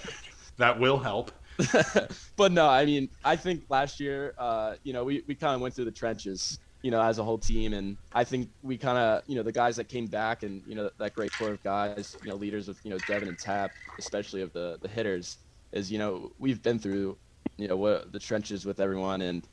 that 0.58 0.78
will 0.78 0.98
help. 0.98 1.32
but 2.36 2.52
no, 2.52 2.68
I 2.68 2.84
mean, 2.84 3.08
I 3.24 3.36
think 3.36 3.64
last 3.70 3.98
year, 3.98 4.34
uh, 4.36 4.74
you 4.82 4.92
know, 4.92 5.04
we, 5.04 5.22
we 5.26 5.34
kind 5.34 5.54
of 5.54 5.62
went 5.62 5.74
through 5.74 5.86
the 5.86 5.90
trenches, 5.90 6.58
you 6.86 6.92
know, 6.92 7.02
as 7.02 7.18
a 7.18 7.24
whole 7.24 7.36
team. 7.36 7.72
And 7.72 7.98
I 8.12 8.22
think 8.22 8.48
we 8.62 8.78
kind 8.78 8.96
of, 8.96 9.22
you 9.26 9.34
know, 9.34 9.42
the 9.42 9.50
guys 9.50 9.74
that 9.74 9.88
came 9.88 10.06
back 10.06 10.44
and, 10.44 10.62
you 10.64 10.76
know, 10.76 10.88
that 11.00 11.14
great 11.14 11.32
core 11.32 11.50
of 11.50 11.60
guys, 11.64 12.16
you 12.22 12.30
know, 12.30 12.36
leaders 12.36 12.68
of, 12.68 12.78
you 12.84 12.90
know, 12.90 13.00
Devin 13.00 13.26
and 13.26 13.36
Tap, 13.36 13.74
especially 13.98 14.40
of 14.40 14.52
the, 14.52 14.78
the 14.80 14.86
hitters, 14.86 15.38
is, 15.72 15.90
you 15.90 15.98
know, 15.98 16.30
we've 16.38 16.62
been 16.62 16.78
through, 16.78 17.18
you 17.58 17.66
know, 17.66 17.76
what 17.76 18.12
the 18.12 18.20
trenches 18.20 18.64
with 18.64 18.78
everyone. 18.78 19.20
And, 19.20 19.48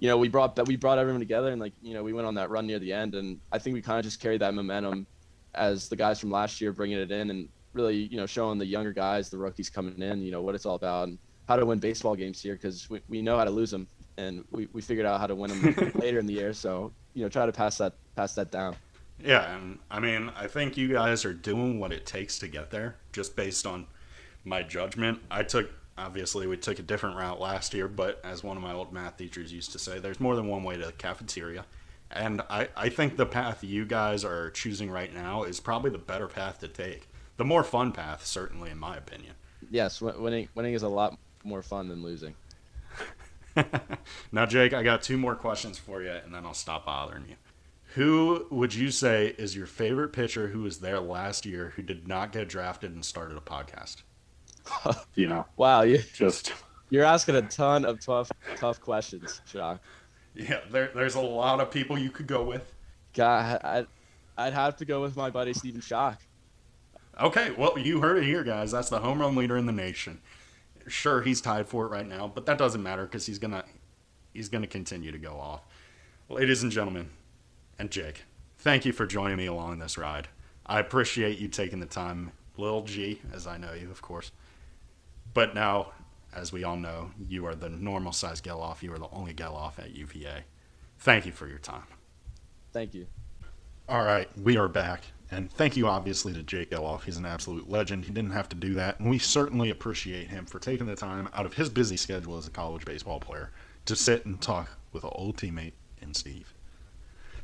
you 0.00 0.08
know, 0.08 0.18
we 0.18 0.28
brought 0.28 0.56
that 0.56 0.66
we 0.66 0.74
brought 0.74 0.98
everyone 0.98 1.20
together 1.20 1.52
and, 1.52 1.60
like, 1.60 1.74
you 1.80 1.94
know, 1.94 2.02
we 2.02 2.12
went 2.12 2.26
on 2.26 2.34
that 2.34 2.50
run 2.50 2.66
near 2.66 2.80
the 2.80 2.92
end. 2.92 3.14
And 3.14 3.40
I 3.52 3.60
think 3.60 3.74
we 3.74 3.80
kind 3.80 4.00
of 4.00 4.04
just 4.04 4.20
carried 4.20 4.40
that 4.40 4.52
momentum 4.52 5.06
as 5.54 5.88
the 5.88 5.94
guys 5.94 6.18
from 6.18 6.32
last 6.32 6.60
year 6.60 6.72
bringing 6.72 6.98
it 6.98 7.12
in 7.12 7.30
and 7.30 7.48
really, 7.72 7.98
you 8.10 8.16
know, 8.16 8.26
showing 8.26 8.58
the 8.58 8.66
younger 8.66 8.92
guys, 8.92 9.30
the 9.30 9.38
rookies 9.38 9.70
coming 9.70 10.02
in, 10.02 10.22
you 10.22 10.32
know, 10.32 10.42
what 10.42 10.56
it's 10.56 10.66
all 10.66 10.74
about. 10.74 11.06
And, 11.06 11.20
how 11.46 11.56
to 11.56 11.66
win 11.66 11.78
baseball 11.78 12.16
games 12.16 12.40
here 12.40 12.54
because 12.54 12.88
we, 12.88 13.00
we 13.08 13.22
know 13.22 13.36
how 13.36 13.44
to 13.44 13.50
lose 13.50 13.70
them 13.70 13.86
and 14.16 14.44
we, 14.50 14.68
we 14.72 14.82
figured 14.82 15.06
out 15.06 15.20
how 15.20 15.26
to 15.26 15.34
win 15.34 15.50
them 15.50 15.92
later 15.94 16.18
in 16.18 16.26
the 16.26 16.34
year. 16.34 16.52
So 16.52 16.92
you 17.14 17.22
know, 17.22 17.28
try 17.28 17.46
to 17.46 17.52
pass 17.52 17.78
that 17.78 17.94
pass 18.16 18.34
that 18.34 18.50
down. 18.50 18.76
Yeah, 19.22 19.54
and 19.54 19.78
I 19.90 20.00
mean, 20.00 20.32
I 20.36 20.48
think 20.48 20.76
you 20.76 20.88
guys 20.88 21.24
are 21.24 21.32
doing 21.32 21.78
what 21.78 21.92
it 21.92 22.04
takes 22.04 22.38
to 22.40 22.48
get 22.48 22.70
there, 22.70 22.96
just 23.12 23.36
based 23.36 23.66
on 23.66 23.86
my 24.44 24.62
judgment. 24.62 25.20
I 25.30 25.42
took 25.42 25.70
obviously 25.96 26.46
we 26.46 26.56
took 26.56 26.78
a 26.78 26.82
different 26.82 27.16
route 27.16 27.40
last 27.40 27.74
year, 27.74 27.88
but 27.88 28.20
as 28.24 28.42
one 28.42 28.56
of 28.56 28.62
my 28.62 28.72
old 28.72 28.92
math 28.92 29.16
teachers 29.16 29.52
used 29.52 29.72
to 29.72 29.78
say, 29.78 29.98
there's 29.98 30.20
more 30.20 30.34
than 30.34 30.48
one 30.48 30.64
way 30.64 30.76
to 30.76 30.86
the 30.86 30.92
cafeteria. 30.92 31.64
And 32.10 32.42
I, 32.50 32.68
I 32.76 32.88
think 32.88 33.16
the 33.16 33.26
path 33.26 33.64
you 33.64 33.84
guys 33.84 34.24
are 34.24 34.50
choosing 34.50 34.90
right 34.90 35.12
now 35.12 35.44
is 35.44 35.60
probably 35.60 35.90
the 35.90 35.98
better 35.98 36.28
path 36.28 36.60
to 36.60 36.68
take. 36.68 37.08
The 37.36 37.44
more 37.44 37.64
fun 37.64 37.92
path, 37.92 38.24
certainly, 38.24 38.70
in 38.70 38.78
my 38.78 38.96
opinion. 38.96 39.34
Yes, 39.70 40.00
winning 40.00 40.48
winning 40.54 40.74
is 40.74 40.82
a 40.82 40.88
lot 40.88 41.18
more 41.42 41.62
fun 41.62 41.88
than 41.88 42.02
losing. 42.02 42.34
now, 44.32 44.46
Jake, 44.46 44.72
I 44.72 44.82
got 44.82 45.02
two 45.02 45.16
more 45.16 45.34
questions 45.34 45.78
for 45.78 46.02
you, 46.02 46.10
and 46.10 46.34
then 46.34 46.44
I'll 46.44 46.54
stop 46.54 46.86
bothering 46.86 47.24
you. 47.28 47.36
Who 47.94 48.46
would 48.50 48.74
you 48.74 48.90
say 48.90 49.34
is 49.38 49.54
your 49.54 49.66
favorite 49.66 50.12
pitcher 50.12 50.48
who 50.48 50.62
was 50.62 50.80
there 50.80 50.98
last 50.98 51.46
year 51.46 51.72
who 51.76 51.82
did 51.82 52.08
not 52.08 52.32
get 52.32 52.48
drafted 52.48 52.92
and 52.92 53.04
started 53.04 53.36
a 53.36 53.40
podcast? 53.40 54.02
you 55.14 55.28
know, 55.28 55.46
wow, 55.56 55.82
you 55.82 55.98
just 56.14 56.52
you're 56.90 57.04
asking 57.04 57.36
a 57.36 57.42
ton 57.42 57.84
of 57.84 58.00
tough 58.00 58.32
tough 58.56 58.80
questions, 58.80 59.40
Schoch. 59.50 59.78
Yeah, 60.34 60.60
there, 60.70 60.90
there's 60.92 61.14
a 61.14 61.20
lot 61.20 61.60
of 61.60 61.70
people 61.70 61.96
you 61.96 62.10
could 62.10 62.26
go 62.26 62.42
with. 62.42 62.72
God, 63.12 63.60
I'd, 63.62 63.86
I'd 64.36 64.52
have 64.52 64.76
to 64.78 64.84
go 64.84 65.00
with 65.00 65.16
my 65.16 65.30
buddy 65.30 65.54
Stephen 65.54 65.80
Schoch. 65.80 66.18
Okay, 67.20 67.52
well, 67.52 67.78
you 67.78 68.00
heard 68.00 68.18
it 68.18 68.24
here, 68.24 68.42
guys. 68.42 68.72
That's 68.72 68.88
the 68.88 68.98
home 68.98 69.20
run 69.20 69.36
leader 69.36 69.56
in 69.56 69.66
the 69.66 69.72
nation 69.72 70.20
sure 70.88 71.22
he's 71.22 71.40
tied 71.40 71.68
for 71.68 71.86
it 71.86 71.88
right 71.88 72.06
now, 72.06 72.30
but 72.32 72.46
that 72.46 72.58
doesn't 72.58 72.82
matter 72.82 73.04
because 73.04 73.26
he's 73.26 73.38
gonna 73.38 73.64
he's 74.32 74.48
gonna 74.48 74.66
continue 74.66 75.12
to 75.12 75.18
go 75.18 75.38
off. 75.38 75.62
Ladies 76.28 76.62
and 76.62 76.72
gentlemen, 76.72 77.10
and 77.78 77.90
Jake, 77.90 78.24
thank 78.58 78.84
you 78.84 78.92
for 78.92 79.06
joining 79.06 79.36
me 79.36 79.46
along 79.46 79.78
this 79.78 79.98
ride. 79.98 80.28
I 80.66 80.80
appreciate 80.80 81.38
you 81.38 81.48
taking 81.48 81.80
the 81.80 81.86
time, 81.86 82.32
Lil 82.56 82.82
G, 82.82 83.20
as 83.32 83.46
I 83.46 83.58
know 83.58 83.72
you, 83.72 83.90
of 83.90 84.00
course. 84.00 84.32
But 85.34 85.54
now, 85.54 85.92
as 86.34 86.52
we 86.52 86.64
all 86.64 86.76
know, 86.76 87.10
you 87.28 87.46
are 87.46 87.54
the 87.54 87.68
normal 87.68 88.12
size 88.12 88.40
Gelof. 88.40 88.82
You 88.82 88.92
are 88.92 88.98
the 88.98 89.10
only 89.12 89.34
Gelof 89.34 89.78
at 89.78 89.94
UVA. 89.94 90.44
Thank 90.98 91.26
you 91.26 91.32
for 91.32 91.46
your 91.46 91.58
time. 91.58 91.84
Thank 92.72 92.94
you. 92.94 93.06
All 93.88 94.02
right, 94.02 94.28
we 94.38 94.56
are 94.56 94.68
back. 94.68 95.02
And 95.34 95.50
thank 95.50 95.76
you, 95.76 95.88
obviously, 95.88 96.32
to 96.32 96.44
Jake 96.44 96.70
Gelof. 96.70 97.02
He's 97.02 97.16
an 97.16 97.26
absolute 97.26 97.68
legend. 97.68 98.04
He 98.04 98.12
didn't 98.12 98.30
have 98.30 98.48
to 98.50 98.56
do 98.56 98.74
that. 98.74 99.00
And 99.00 99.10
we 99.10 99.18
certainly 99.18 99.68
appreciate 99.68 100.28
him 100.28 100.46
for 100.46 100.60
taking 100.60 100.86
the 100.86 100.94
time 100.94 101.28
out 101.34 101.44
of 101.44 101.54
his 101.54 101.68
busy 101.68 101.96
schedule 101.96 102.38
as 102.38 102.46
a 102.46 102.52
college 102.52 102.84
baseball 102.84 103.18
player 103.18 103.50
to 103.86 103.96
sit 103.96 104.24
and 104.26 104.40
talk 104.40 104.78
with 104.92 105.02
an 105.02 105.10
old 105.12 105.36
teammate 105.36 105.72
in 106.00 106.14
Steve. 106.14 106.54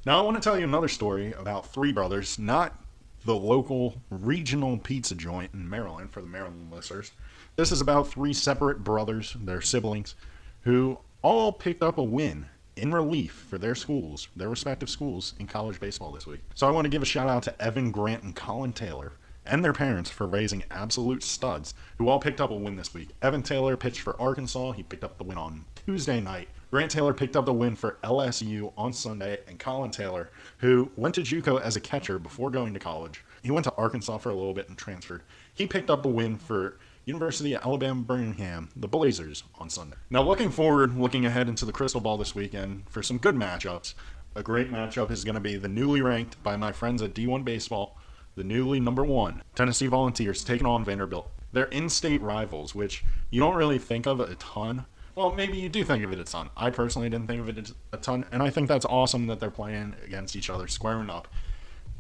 Now, 0.07 0.21
I 0.21 0.23
want 0.23 0.37
to 0.37 0.41
tell 0.43 0.57
you 0.57 0.63
another 0.63 0.87
story 0.87 1.33
about 1.33 1.67
three 1.67 1.91
brothers, 1.91 2.39
not 2.39 2.79
the 3.25 3.35
local 3.35 4.01
regional 4.09 4.79
pizza 4.79 5.17
joint 5.17 5.53
in 5.53 5.69
Maryland 5.69 6.13
for 6.13 6.21
the 6.21 6.29
Maryland 6.29 6.71
listeners. 6.73 7.11
This 7.57 7.73
is 7.73 7.81
about 7.81 8.07
three 8.07 8.33
separate 8.33 8.85
brothers, 8.85 9.37
their 9.41 9.61
siblings, 9.61 10.15
who 10.63 10.97
all 11.23 11.51
picked 11.51 11.83
up 11.83 11.99
a 11.99 12.05
win 12.05 12.47
in 12.81 12.93
relief 12.93 13.47
for 13.49 13.59
their 13.59 13.75
schools, 13.75 14.29
their 14.35 14.49
respective 14.49 14.89
schools 14.89 15.35
in 15.39 15.47
college 15.47 15.79
baseball 15.79 16.13
this 16.13 16.27
week. 16.27 16.41
So 16.55 16.67
I 16.67 16.71
want 16.71 16.87
to 16.87 16.89
give 16.89 17.03
a 17.03 17.07
shout 17.07 17.29
out 17.29 17.43
to 17.45 17.63
Evan 17.63 17.91
Grant 17.91 18.23
and 18.23 18.35
Colin 18.35 18.73
Taylor 18.73 19.13
and 19.47 19.65
their 19.65 19.73
parents 19.73 20.11
for 20.11 20.27
raising 20.27 20.65
absolute 20.71 21.23
studs 21.23 21.75
who 21.99 22.09
all 22.09 22.19
picked 22.19 22.41
up 22.41 22.51
a 22.51 22.55
win 22.55 22.77
this 22.77 22.95
week. 22.95 23.11
Evan 23.23 23.43
Taylor 23.43 23.77
pitched 23.77 24.01
for 24.01 24.21
Arkansas. 24.21 24.73
He 24.73 24.83
picked 24.83 25.05
up 25.05 25.19
the 25.19 25.25
win 25.25 25.39
on 25.39 25.65
Tuesday 25.87 26.21
night. 26.21 26.49
Grant 26.71 26.91
Taylor 26.91 27.13
picked 27.13 27.37
up 27.37 27.47
the 27.47 27.53
win 27.53 27.75
for 27.75 27.99
LSU 28.05 28.73
on 28.79 28.93
Sunday, 28.93 29.39
and 29.49 29.59
Colin 29.59 29.91
Taylor, 29.91 30.31
who 30.59 30.91
went 30.97 31.17
to 31.17 31.23
JUCO 31.23 31.61
as 31.61 31.75
a 31.75 31.81
catcher 31.81 32.19
before 32.19 32.49
going 32.49 32.73
to 32.75 32.81
college, 32.81 33.25
he 33.43 33.51
went 33.51 33.65
to 33.65 33.75
Arkansas 33.75 34.19
for 34.19 34.31
a 34.31 34.35
little 34.35 34.55
bit 34.55 34.69
and 34.69 34.79
transferred. 34.79 35.23
He 35.53 35.67
picked 35.67 35.91
up 35.91 36.05
a 36.05 36.09
win 36.09 36.37
for 36.37 36.79
University 37.05 37.55
of 37.55 37.63
Alabama 37.65 38.03
Birmingham, 38.03 38.69
the 38.77 38.89
Blazers, 38.89 39.43
on 39.59 39.71
Sunday. 39.71 39.97
Now, 40.11 40.23
looking 40.23 40.51
forward, 40.51 40.97
looking 40.97 41.25
ahead 41.25 41.49
into 41.49 41.65
the 41.65 41.73
Crystal 41.73 42.01
Ball 42.01 42.19
this 42.19 42.35
weekend 42.35 42.89
for 42.89 43.03
some 43.03 43.19
good 43.19 43.35
matchups. 43.35 43.95
A 44.35 44.43
great 44.43 44.71
matchup 44.71 45.11
is 45.11 45.25
going 45.25 45.35
to 45.35 45.41
be 45.41 45.57
the 45.57 45.69
newly 45.69 46.03
ranked 46.03 46.41
by 46.43 46.57
my 46.57 46.73
friends 46.73 47.03
at 47.03 47.15
D1 47.15 47.45
Baseball, 47.45 47.99
the 48.37 48.45
newly 48.45 48.79
number 48.79 49.05
one 49.05 49.43
Tennessee 49.55 49.89
Volunteers 49.89 50.45
taking 50.45 50.67
on 50.67 50.85
Vanderbilt. 50.85 51.31
They're 51.53 51.65
in-state 51.65 52.23
rivals, 52.23 52.75
which 52.75 53.05
you 53.31 53.41
don't 53.41 53.57
really 53.57 53.79
think 53.79 54.07
of 54.07 54.21
a 54.21 54.35
ton. 54.37 54.85
Well, 55.17 55.33
maybe 55.33 55.59
you 55.59 55.69
do 55.69 55.83
think 55.83 56.05
of 56.05 56.13
it 56.13 56.21
a 56.21 56.25
ton. 56.25 56.51
I 56.57 56.71
personally 56.71 57.11
didn't 57.11 57.27
think 57.27 57.41
of 57.41 57.49
it 57.49 57.73
a 57.93 57.97
ton, 57.97 58.25
and 58.31 58.43
I 58.43 58.51
think 58.51 58.69
that's 58.69 58.87
awesome 58.87 59.27
that 59.27 59.41
they're 59.41 59.51
playing 59.51 59.97
against 60.05 60.37
each 60.37 60.49
other, 60.49 60.69
squaring 60.69 61.11
up 61.11 61.27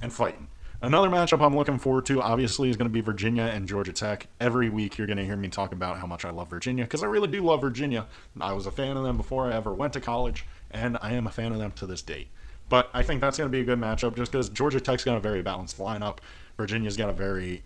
and 0.00 0.12
fighting. 0.12 0.48
Another 0.82 1.10
matchup 1.10 1.44
I'm 1.44 1.54
looking 1.54 1.78
forward 1.78 2.06
to, 2.06 2.22
obviously, 2.22 2.70
is 2.70 2.78
going 2.78 2.88
to 2.88 2.92
be 2.92 3.02
Virginia 3.02 3.42
and 3.42 3.68
Georgia 3.68 3.92
Tech. 3.92 4.28
Every 4.40 4.70
week, 4.70 4.96
you're 4.96 5.06
going 5.06 5.18
to 5.18 5.24
hear 5.26 5.36
me 5.36 5.48
talk 5.48 5.72
about 5.72 5.98
how 5.98 6.06
much 6.06 6.24
I 6.24 6.30
love 6.30 6.48
Virginia 6.48 6.84
because 6.84 7.02
I 7.02 7.06
really 7.06 7.28
do 7.28 7.42
love 7.42 7.60
Virginia. 7.60 8.06
I 8.40 8.54
was 8.54 8.64
a 8.64 8.70
fan 8.70 8.96
of 8.96 9.04
them 9.04 9.18
before 9.18 9.46
I 9.46 9.54
ever 9.54 9.74
went 9.74 9.92
to 9.92 10.00
college, 10.00 10.46
and 10.70 10.96
I 11.02 11.12
am 11.12 11.26
a 11.26 11.30
fan 11.30 11.52
of 11.52 11.58
them 11.58 11.72
to 11.72 11.86
this 11.86 12.00
date. 12.00 12.28
But 12.70 12.88
I 12.94 13.02
think 13.02 13.20
that's 13.20 13.36
going 13.36 13.50
to 13.50 13.52
be 13.52 13.60
a 13.60 13.64
good 13.64 13.78
matchup 13.78 14.16
just 14.16 14.32
because 14.32 14.48
Georgia 14.48 14.80
Tech's 14.80 15.04
got 15.04 15.18
a 15.18 15.20
very 15.20 15.42
balanced 15.42 15.78
lineup. 15.78 16.18
Virginia's 16.56 16.96
got 16.96 17.10
a 17.10 17.12
very 17.12 17.62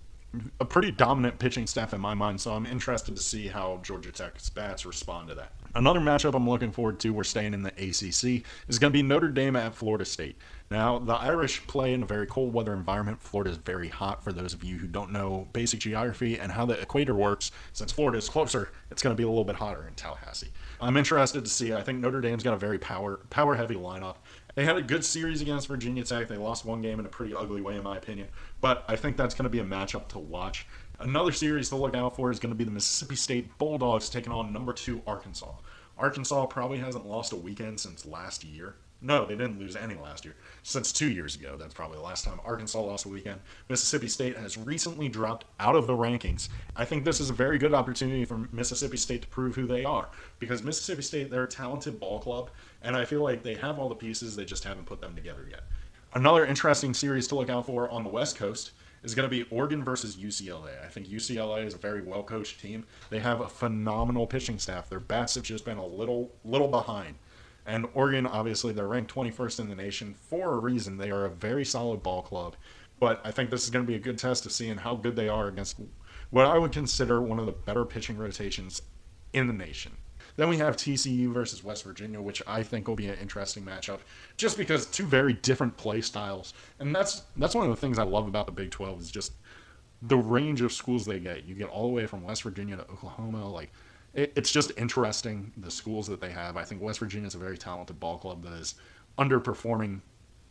a 0.60 0.64
pretty 0.64 0.90
dominant 0.90 1.38
pitching 1.38 1.66
staff 1.66 1.94
in 1.94 2.00
my 2.00 2.14
mind, 2.14 2.40
so 2.40 2.52
I'm 2.52 2.66
interested 2.66 3.16
to 3.16 3.22
see 3.22 3.48
how 3.48 3.80
Georgia 3.82 4.12
Tech's 4.12 4.48
bats 4.48 4.86
respond 4.86 5.28
to 5.28 5.34
that. 5.34 5.52
Another 5.74 6.00
matchup 6.00 6.34
I'm 6.34 6.48
looking 6.48 6.70
forward 6.70 7.00
to, 7.00 7.10
we're 7.10 7.24
staying 7.24 7.52
in 7.52 7.62
the 7.62 7.70
ACC, 7.70 8.44
is 8.68 8.78
going 8.78 8.92
to 8.92 8.96
be 8.96 9.02
Notre 9.02 9.28
Dame 9.28 9.56
at 9.56 9.74
Florida 9.74 10.04
State. 10.04 10.36
Now, 10.70 10.98
the 10.98 11.14
Irish 11.14 11.66
play 11.66 11.92
in 11.92 12.02
a 12.02 12.06
very 12.06 12.26
cold 12.26 12.54
weather 12.54 12.72
environment. 12.72 13.20
Florida 13.20 13.50
is 13.50 13.56
very 13.58 13.88
hot 13.88 14.24
for 14.24 14.32
those 14.32 14.54
of 14.54 14.64
you 14.64 14.78
who 14.78 14.86
don't 14.86 15.12
know 15.12 15.48
basic 15.52 15.80
geography 15.80 16.38
and 16.38 16.50
how 16.50 16.64
the 16.64 16.80
equator 16.80 17.14
works. 17.14 17.50
Since 17.72 17.92
Florida 17.92 18.18
is 18.18 18.28
closer, 18.28 18.70
it's 18.90 19.02
going 19.02 19.14
to 19.14 19.16
be 19.16 19.24
a 19.24 19.28
little 19.28 19.44
bit 19.44 19.56
hotter 19.56 19.86
in 19.86 19.94
Tallahassee. 19.94 20.50
I'm 20.80 20.96
interested 20.96 21.44
to 21.44 21.50
see. 21.50 21.74
I 21.74 21.82
think 21.82 22.00
Notre 22.00 22.20
Dame's 22.20 22.42
got 22.42 22.54
a 22.54 22.58
very 22.58 22.78
power 22.78 23.20
power 23.30 23.54
heavy 23.54 23.74
lineup, 23.74 24.16
They 24.54 24.64
had 24.64 24.76
a 24.76 24.82
good 24.82 25.04
series 25.04 25.42
against 25.42 25.66
Virginia 25.66 26.04
Tech. 26.04 26.28
They 26.28 26.36
lost 26.36 26.64
one 26.64 26.80
game 26.80 27.00
in 27.00 27.06
a 27.06 27.08
pretty 27.08 27.34
ugly 27.34 27.60
way, 27.60 27.76
in 27.76 27.82
my 27.82 27.96
opinion. 27.96 28.28
But 28.60 28.84
I 28.86 28.94
think 28.96 29.16
that's 29.16 29.34
going 29.34 29.44
to 29.44 29.50
be 29.50 29.58
a 29.58 29.64
matchup 29.64 30.08
to 30.08 30.18
watch. 30.18 30.66
Another 31.00 31.32
series 31.32 31.68
to 31.70 31.76
look 31.76 31.96
out 31.96 32.14
for 32.14 32.30
is 32.30 32.38
going 32.38 32.52
to 32.52 32.56
be 32.56 32.64
the 32.64 32.70
Mississippi 32.70 33.16
State 33.16 33.58
Bulldogs 33.58 34.08
taking 34.08 34.32
on 34.32 34.52
number 34.52 34.72
two 34.72 35.02
Arkansas. 35.06 35.54
Arkansas 35.98 36.46
probably 36.46 36.78
hasn't 36.78 37.06
lost 37.06 37.32
a 37.32 37.36
weekend 37.36 37.80
since 37.80 38.06
last 38.06 38.44
year. 38.44 38.76
No, 39.00 39.26
they 39.26 39.36
didn't 39.36 39.58
lose 39.58 39.76
any 39.76 39.96
last 39.96 40.24
year. 40.24 40.34
Since 40.62 40.92
two 40.92 41.10
years 41.10 41.36
ago, 41.36 41.56
that's 41.58 41.74
probably 41.74 41.98
the 41.98 42.04
last 42.04 42.24
time 42.24 42.40
Arkansas 42.44 42.80
lost 42.80 43.04
a 43.04 43.08
weekend. 43.08 43.40
Mississippi 43.68 44.08
State 44.08 44.36
has 44.36 44.56
recently 44.56 45.10
dropped 45.10 45.44
out 45.60 45.76
of 45.76 45.86
the 45.86 45.92
rankings. 45.92 46.48
I 46.74 46.86
think 46.86 47.04
this 47.04 47.20
is 47.20 47.28
a 47.28 47.34
very 47.34 47.58
good 47.58 47.74
opportunity 47.74 48.24
for 48.24 48.48
Mississippi 48.50 48.96
State 48.96 49.22
to 49.22 49.28
prove 49.28 49.54
who 49.56 49.66
they 49.66 49.84
are 49.84 50.08
because 50.38 50.62
Mississippi 50.62 51.02
State, 51.02 51.30
they're 51.30 51.44
a 51.44 51.48
talented 51.48 52.00
ball 52.00 52.18
club, 52.18 52.50
and 52.80 52.96
I 52.96 53.04
feel 53.04 53.22
like 53.22 53.42
they 53.42 53.54
have 53.56 53.78
all 53.78 53.90
the 53.90 53.94
pieces, 53.94 54.36
they 54.36 54.46
just 54.46 54.64
haven't 54.64 54.86
put 54.86 55.02
them 55.02 55.14
together 55.14 55.46
yet. 55.50 55.64
Another 56.14 56.46
interesting 56.46 56.94
series 56.94 57.26
to 57.28 57.34
look 57.34 57.50
out 57.50 57.66
for 57.66 57.90
on 57.90 58.04
the 58.04 58.10
West 58.10 58.36
Coast 58.36 58.70
is 59.02 59.14
going 59.14 59.28
to 59.28 59.30
be 59.30 59.46
Oregon 59.50 59.84
versus 59.84 60.16
UCLA. 60.16 60.82
I 60.82 60.88
think 60.88 61.08
UCLA 61.08 61.66
is 61.66 61.74
a 61.74 61.78
very 61.78 62.00
well 62.00 62.22
coached 62.22 62.60
team. 62.60 62.84
They 63.10 63.18
have 63.18 63.40
a 63.40 63.48
phenomenal 63.48 64.26
pitching 64.26 64.58
staff. 64.58 64.88
Their 64.88 65.00
bats 65.00 65.34
have 65.34 65.44
just 65.44 65.64
been 65.64 65.76
a 65.76 65.86
little 65.86 66.32
little 66.44 66.68
behind. 66.68 67.16
And 67.66 67.86
Oregon, 67.94 68.26
obviously, 68.26 68.72
they're 68.72 68.88
ranked 68.88 69.14
21st 69.14 69.60
in 69.60 69.68
the 69.68 69.74
nation 69.74 70.14
for 70.14 70.52
a 70.52 70.58
reason. 70.58 70.98
They 70.98 71.10
are 71.10 71.24
a 71.24 71.30
very 71.30 71.64
solid 71.64 72.02
ball 72.02 72.22
club. 72.22 72.56
But 73.00 73.20
I 73.24 73.30
think 73.30 73.50
this 73.50 73.64
is 73.64 73.70
going 73.70 73.84
to 73.84 73.90
be 73.90 73.96
a 73.96 74.00
good 74.00 74.18
test 74.18 74.46
of 74.46 74.52
seeing 74.52 74.76
how 74.76 74.96
good 74.96 75.16
they 75.16 75.28
are 75.28 75.48
against 75.48 75.76
what 76.30 76.46
I 76.46 76.58
would 76.58 76.72
consider 76.72 77.20
one 77.20 77.38
of 77.38 77.46
the 77.46 77.52
better 77.52 77.84
pitching 77.84 78.18
rotations 78.18 78.82
in 79.32 79.46
the 79.46 79.52
nation. 79.52 79.92
Then 80.36 80.48
we 80.48 80.58
have 80.58 80.76
TCU 80.76 81.32
versus 81.32 81.62
West 81.62 81.84
Virginia, 81.84 82.20
which 82.20 82.42
I 82.46 82.62
think 82.62 82.88
will 82.88 82.96
be 82.96 83.06
an 83.06 83.18
interesting 83.18 83.64
matchup, 83.64 84.00
just 84.36 84.56
because 84.58 84.86
two 84.86 85.06
very 85.06 85.34
different 85.34 85.76
play 85.76 86.00
styles, 86.00 86.54
and 86.80 86.94
that's 86.94 87.22
that's 87.36 87.54
one 87.54 87.64
of 87.64 87.70
the 87.70 87.80
things 87.80 87.98
I 87.98 88.02
love 88.02 88.26
about 88.26 88.46
the 88.46 88.52
Big 88.52 88.70
12 88.70 89.00
is 89.00 89.10
just 89.10 89.32
the 90.02 90.16
range 90.16 90.60
of 90.60 90.72
schools 90.72 91.04
they 91.04 91.20
get. 91.20 91.44
You 91.44 91.54
get 91.54 91.68
all 91.68 91.86
the 91.86 91.94
way 91.94 92.06
from 92.06 92.24
West 92.24 92.42
Virginia 92.42 92.76
to 92.76 92.82
Oklahoma, 92.82 93.48
like 93.48 93.70
it, 94.14 94.32
it's 94.36 94.50
just 94.50 94.72
interesting 94.76 95.52
the 95.56 95.70
schools 95.70 96.06
that 96.06 96.20
they 96.20 96.30
have. 96.30 96.56
I 96.56 96.64
think 96.64 96.80
West 96.80 97.00
Virginia 97.00 97.26
is 97.26 97.34
a 97.34 97.38
very 97.38 97.58
talented 97.58 98.00
ball 98.00 98.18
club 98.18 98.42
that 98.44 98.52
is 98.54 98.74
underperforming 99.18 100.00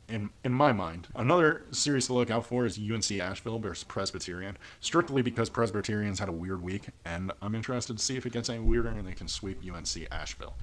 in 0.09 0.29
in 0.43 0.51
my 0.51 0.73
mind. 0.73 1.07
Another 1.15 1.63
series 1.71 2.07
to 2.07 2.13
look 2.13 2.29
out 2.29 2.45
for 2.45 2.65
is 2.65 2.77
UNC 2.77 3.11
Asheville 3.19 3.59
versus 3.59 3.83
Presbyterian, 3.83 4.57
strictly 4.81 5.21
because 5.21 5.49
Presbyterians 5.49 6.19
had 6.19 6.29
a 6.29 6.33
weird 6.33 6.61
week, 6.61 6.87
and 7.05 7.31
I'm 7.41 7.55
interested 7.55 7.97
to 7.97 8.03
see 8.03 8.17
if 8.17 8.25
it 8.25 8.33
gets 8.33 8.49
any 8.49 8.59
weirder 8.59 8.89
and 8.89 9.07
they 9.07 9.13
can 9.13 9.27
sweep 9.27 9.61
UNC 9.65 10.07
Asheville 10.11 10.55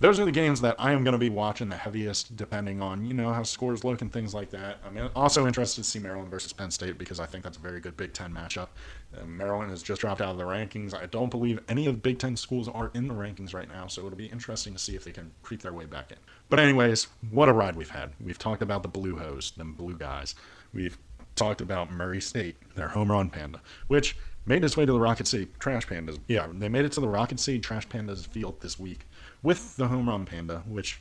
those 0.00 0.18
are 0.18 0.24
the 0.24 0.32
games 0.32 0.62
that 0.62 0.76
I 0.78 0.92
am 0.92 1.04
going 1.04 1.12
to 1.12 1.18
be 1.18 1.28
watching 1.28 1.68
the 1.68 1.76
heaviest, 1.76 2.34
depending 2.34 2.80
on 2.80 3.04
you 3.04 3.12
know 3.12 3.32
how 3.34 3.42
scores 3.42 3.84
look 3.84 4.00
and 4.00 4.10
things 4.10 4.32
like 4.32 4.50
that. 4.50 4.78
I'm 4.84 5.10
also 5.14 5.46
interested 5.46 5.84
to 5.84 5.88
see 5.88 5.98
Maryland 5.98 6.30
versus 6.30 6.54
Penn 6.54 6.70
State 6.70 6.96
because 6.96 7.20
I 7.20 7.26
think 7.26 7.44
that's 7.44 7.58
a 7.58 7.60
very 7.60 7.80
good 7.80 7.98
Big 7.98 8.14
Ten 8.14 8.32
matchup. 8.32 8.68
Uh, 9.16 9.26
Maryland 9.26 9.70
has 9.70 9.82
just 9.82 10.00
dropped 10.00 10.22
out 10.22 10.30
of 10.30 10.38
the 10.38 10.44
rankings. 10.44 10.94
I 10.94 11.04
don't 11.06 11.30
believe 11.30 11.60
any 11.68 11.86
of 11.86 11.94
the 11.94 12.00
Big 12.00 12.18
Ten 12.18 12.34
schools 12.34 12.66
are 12.66 12.90
in 12.94 13.08
the 13.08 13.14
rankings 13.14 13.52
right 13.52 13.68
now, 13.68 13.86
so 13.88 14.06
it'll 14.06 14.16
be 14.16 14.26
interesting 14.26 14.72
to 14.72 14.78
see 14.78 14.96
if 14.96 15.04
they 15.04 15.12
can 15.12 15.30
creep 15.42 15.60
their 15.60 15.74
way 15.74 15.84
back 15.84 16.10
in. 16.10 16.18
But 16.48 16.60
anyways, 16.60 17.08
what 17.30 17.50
a 17.50 17.52
ride 17.52 17.76
we've 17.76 17.90
had. 17.90 18.12
We've 18.20 18.38
talked 18.38 18.62
about 18.62 18.82
the 18.82 18.88
Blue 18.88 19.16
Hose, 19.16 19.50
them 19.52 19.74
Blue 19.74 19.96
guys. 19.96 20.34
We've 20.72 20.96
talked 21.36 21.60
about 21.60 21.92
Murray 21.92 22.22
State, 22.22 22.56
their 22.74 22.88
home 22.88 23.12
run 23.12 23.28
panda, 23.28 23.60
which 23.88 24.16
made 24.46 24.64
its 24.64 24.78
way 24.78 24.86
to 24.86 24.92
the 24.92 25.00
Rocket 25.00 25.26
City 25.26 25.48
Trash 25.58 25.86
Pandas. 25.86 26.18
Yeah, 26.26 26.48
they 26.50 26.70
made 26.70 26.86
it 26.86 26.92
to 26.92 27.00
the 27.00 27.08
Rocket 27.08 27.38
City 27.38 27.58
Trash 27.58 27.86
Pandas 27.88 28.26
field 28.26 28.60
this 28.62 28.78
week 28.78 29.06
with 29.42 29.76
the 29.76 29.88
home 29.88 30.08
run 30.08 30.24
panda, 30.24 30.62
which 30.66 31.00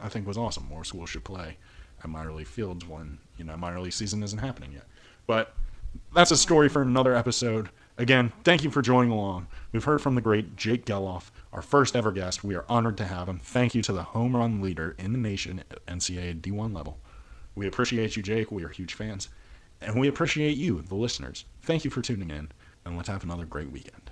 I 0.00 0.08
think 0.08 0.26
was 0.26 0.38
awesome. 0.38 0.66
More 0.68 0.84
schools 0.84 1.10
should 1.10 1.24
play 1.24 1.56
at 2.02 2.08
minor 2.08 2.32
league 2.32 2.46
fields 2.46 2.86
when 2.86 3.18
you 3.36 3.44
know 3.44 3.56
minor 3.56 3.80
league 3.80 3.92
season 3.92 4.22
isn't 4.22 4.38
happening 4.38 4.72
yet. 4.72 4.86
But 5.26 5.54
that's 6.14 6.30
a 6.30 6.36
story 6.36 6.68
for 6.68 6.82
another 6.82 7.14
episode. 7.14 7.70
Again, 7.98 8.32
thank 8.44 8.64
you 8.64 8.70
for 8.70 8.80
joining 8.80 9.10
along. 9.10 9.46
We've 9.72 9.84
heard 9.84 10.00
from 10.00 10.14
the 10.14 10.20
great 10.20 10.56
Jake 10.56 10.86
Gelof, 10.86 11.30
our 11.52 11.60
first 11.60 11.94
ever 11.94 12.12
guest. 12.12 12.42
We 12.42 12.54
are 12.54 12.64
honored 12.68 12.96
to 12.98 13.04
have 13.04 13.28
him. 13.28 13.38
Thank 13.38 13.74
you 13.74 13.82
to 13.82 13.92
the 13.92 14.02
home 14.02 14.34
run 14.34 14.62
leader 14.62 14.94
in 14.98 15.12
the 15.12 15.18
nation 15.18 15.62
at 15.70 15.84
NCAA 15.86 16.40
D1 16.40 16.74
level. 16.74 16.98
We 17.54 17.66
appreciate 17.66 18.16
you, 18.16 18.22
Jake. 18.22 18.50
We 18.50 18.64
are 18.64 18.68
huge 18.68 18.94
fans. 18.94 19.28
And 19.82 20.00
we 20.00 20.08
appreciate 20.08 20.56
you, 20.56 20.82
the 20.82 20.94
listeners. 20.94 21.44
Thank 21.62 21.84
you 21.84 21.90
for 21.90 22.00
tuning 22.00 22.30
in, 22.30 22.52
and 22.84 22.96
let's 22.96 23.08
have 23.08 23.24
another 23.24 23.44
great 23.44 23.70
weekend. 23.70 24.10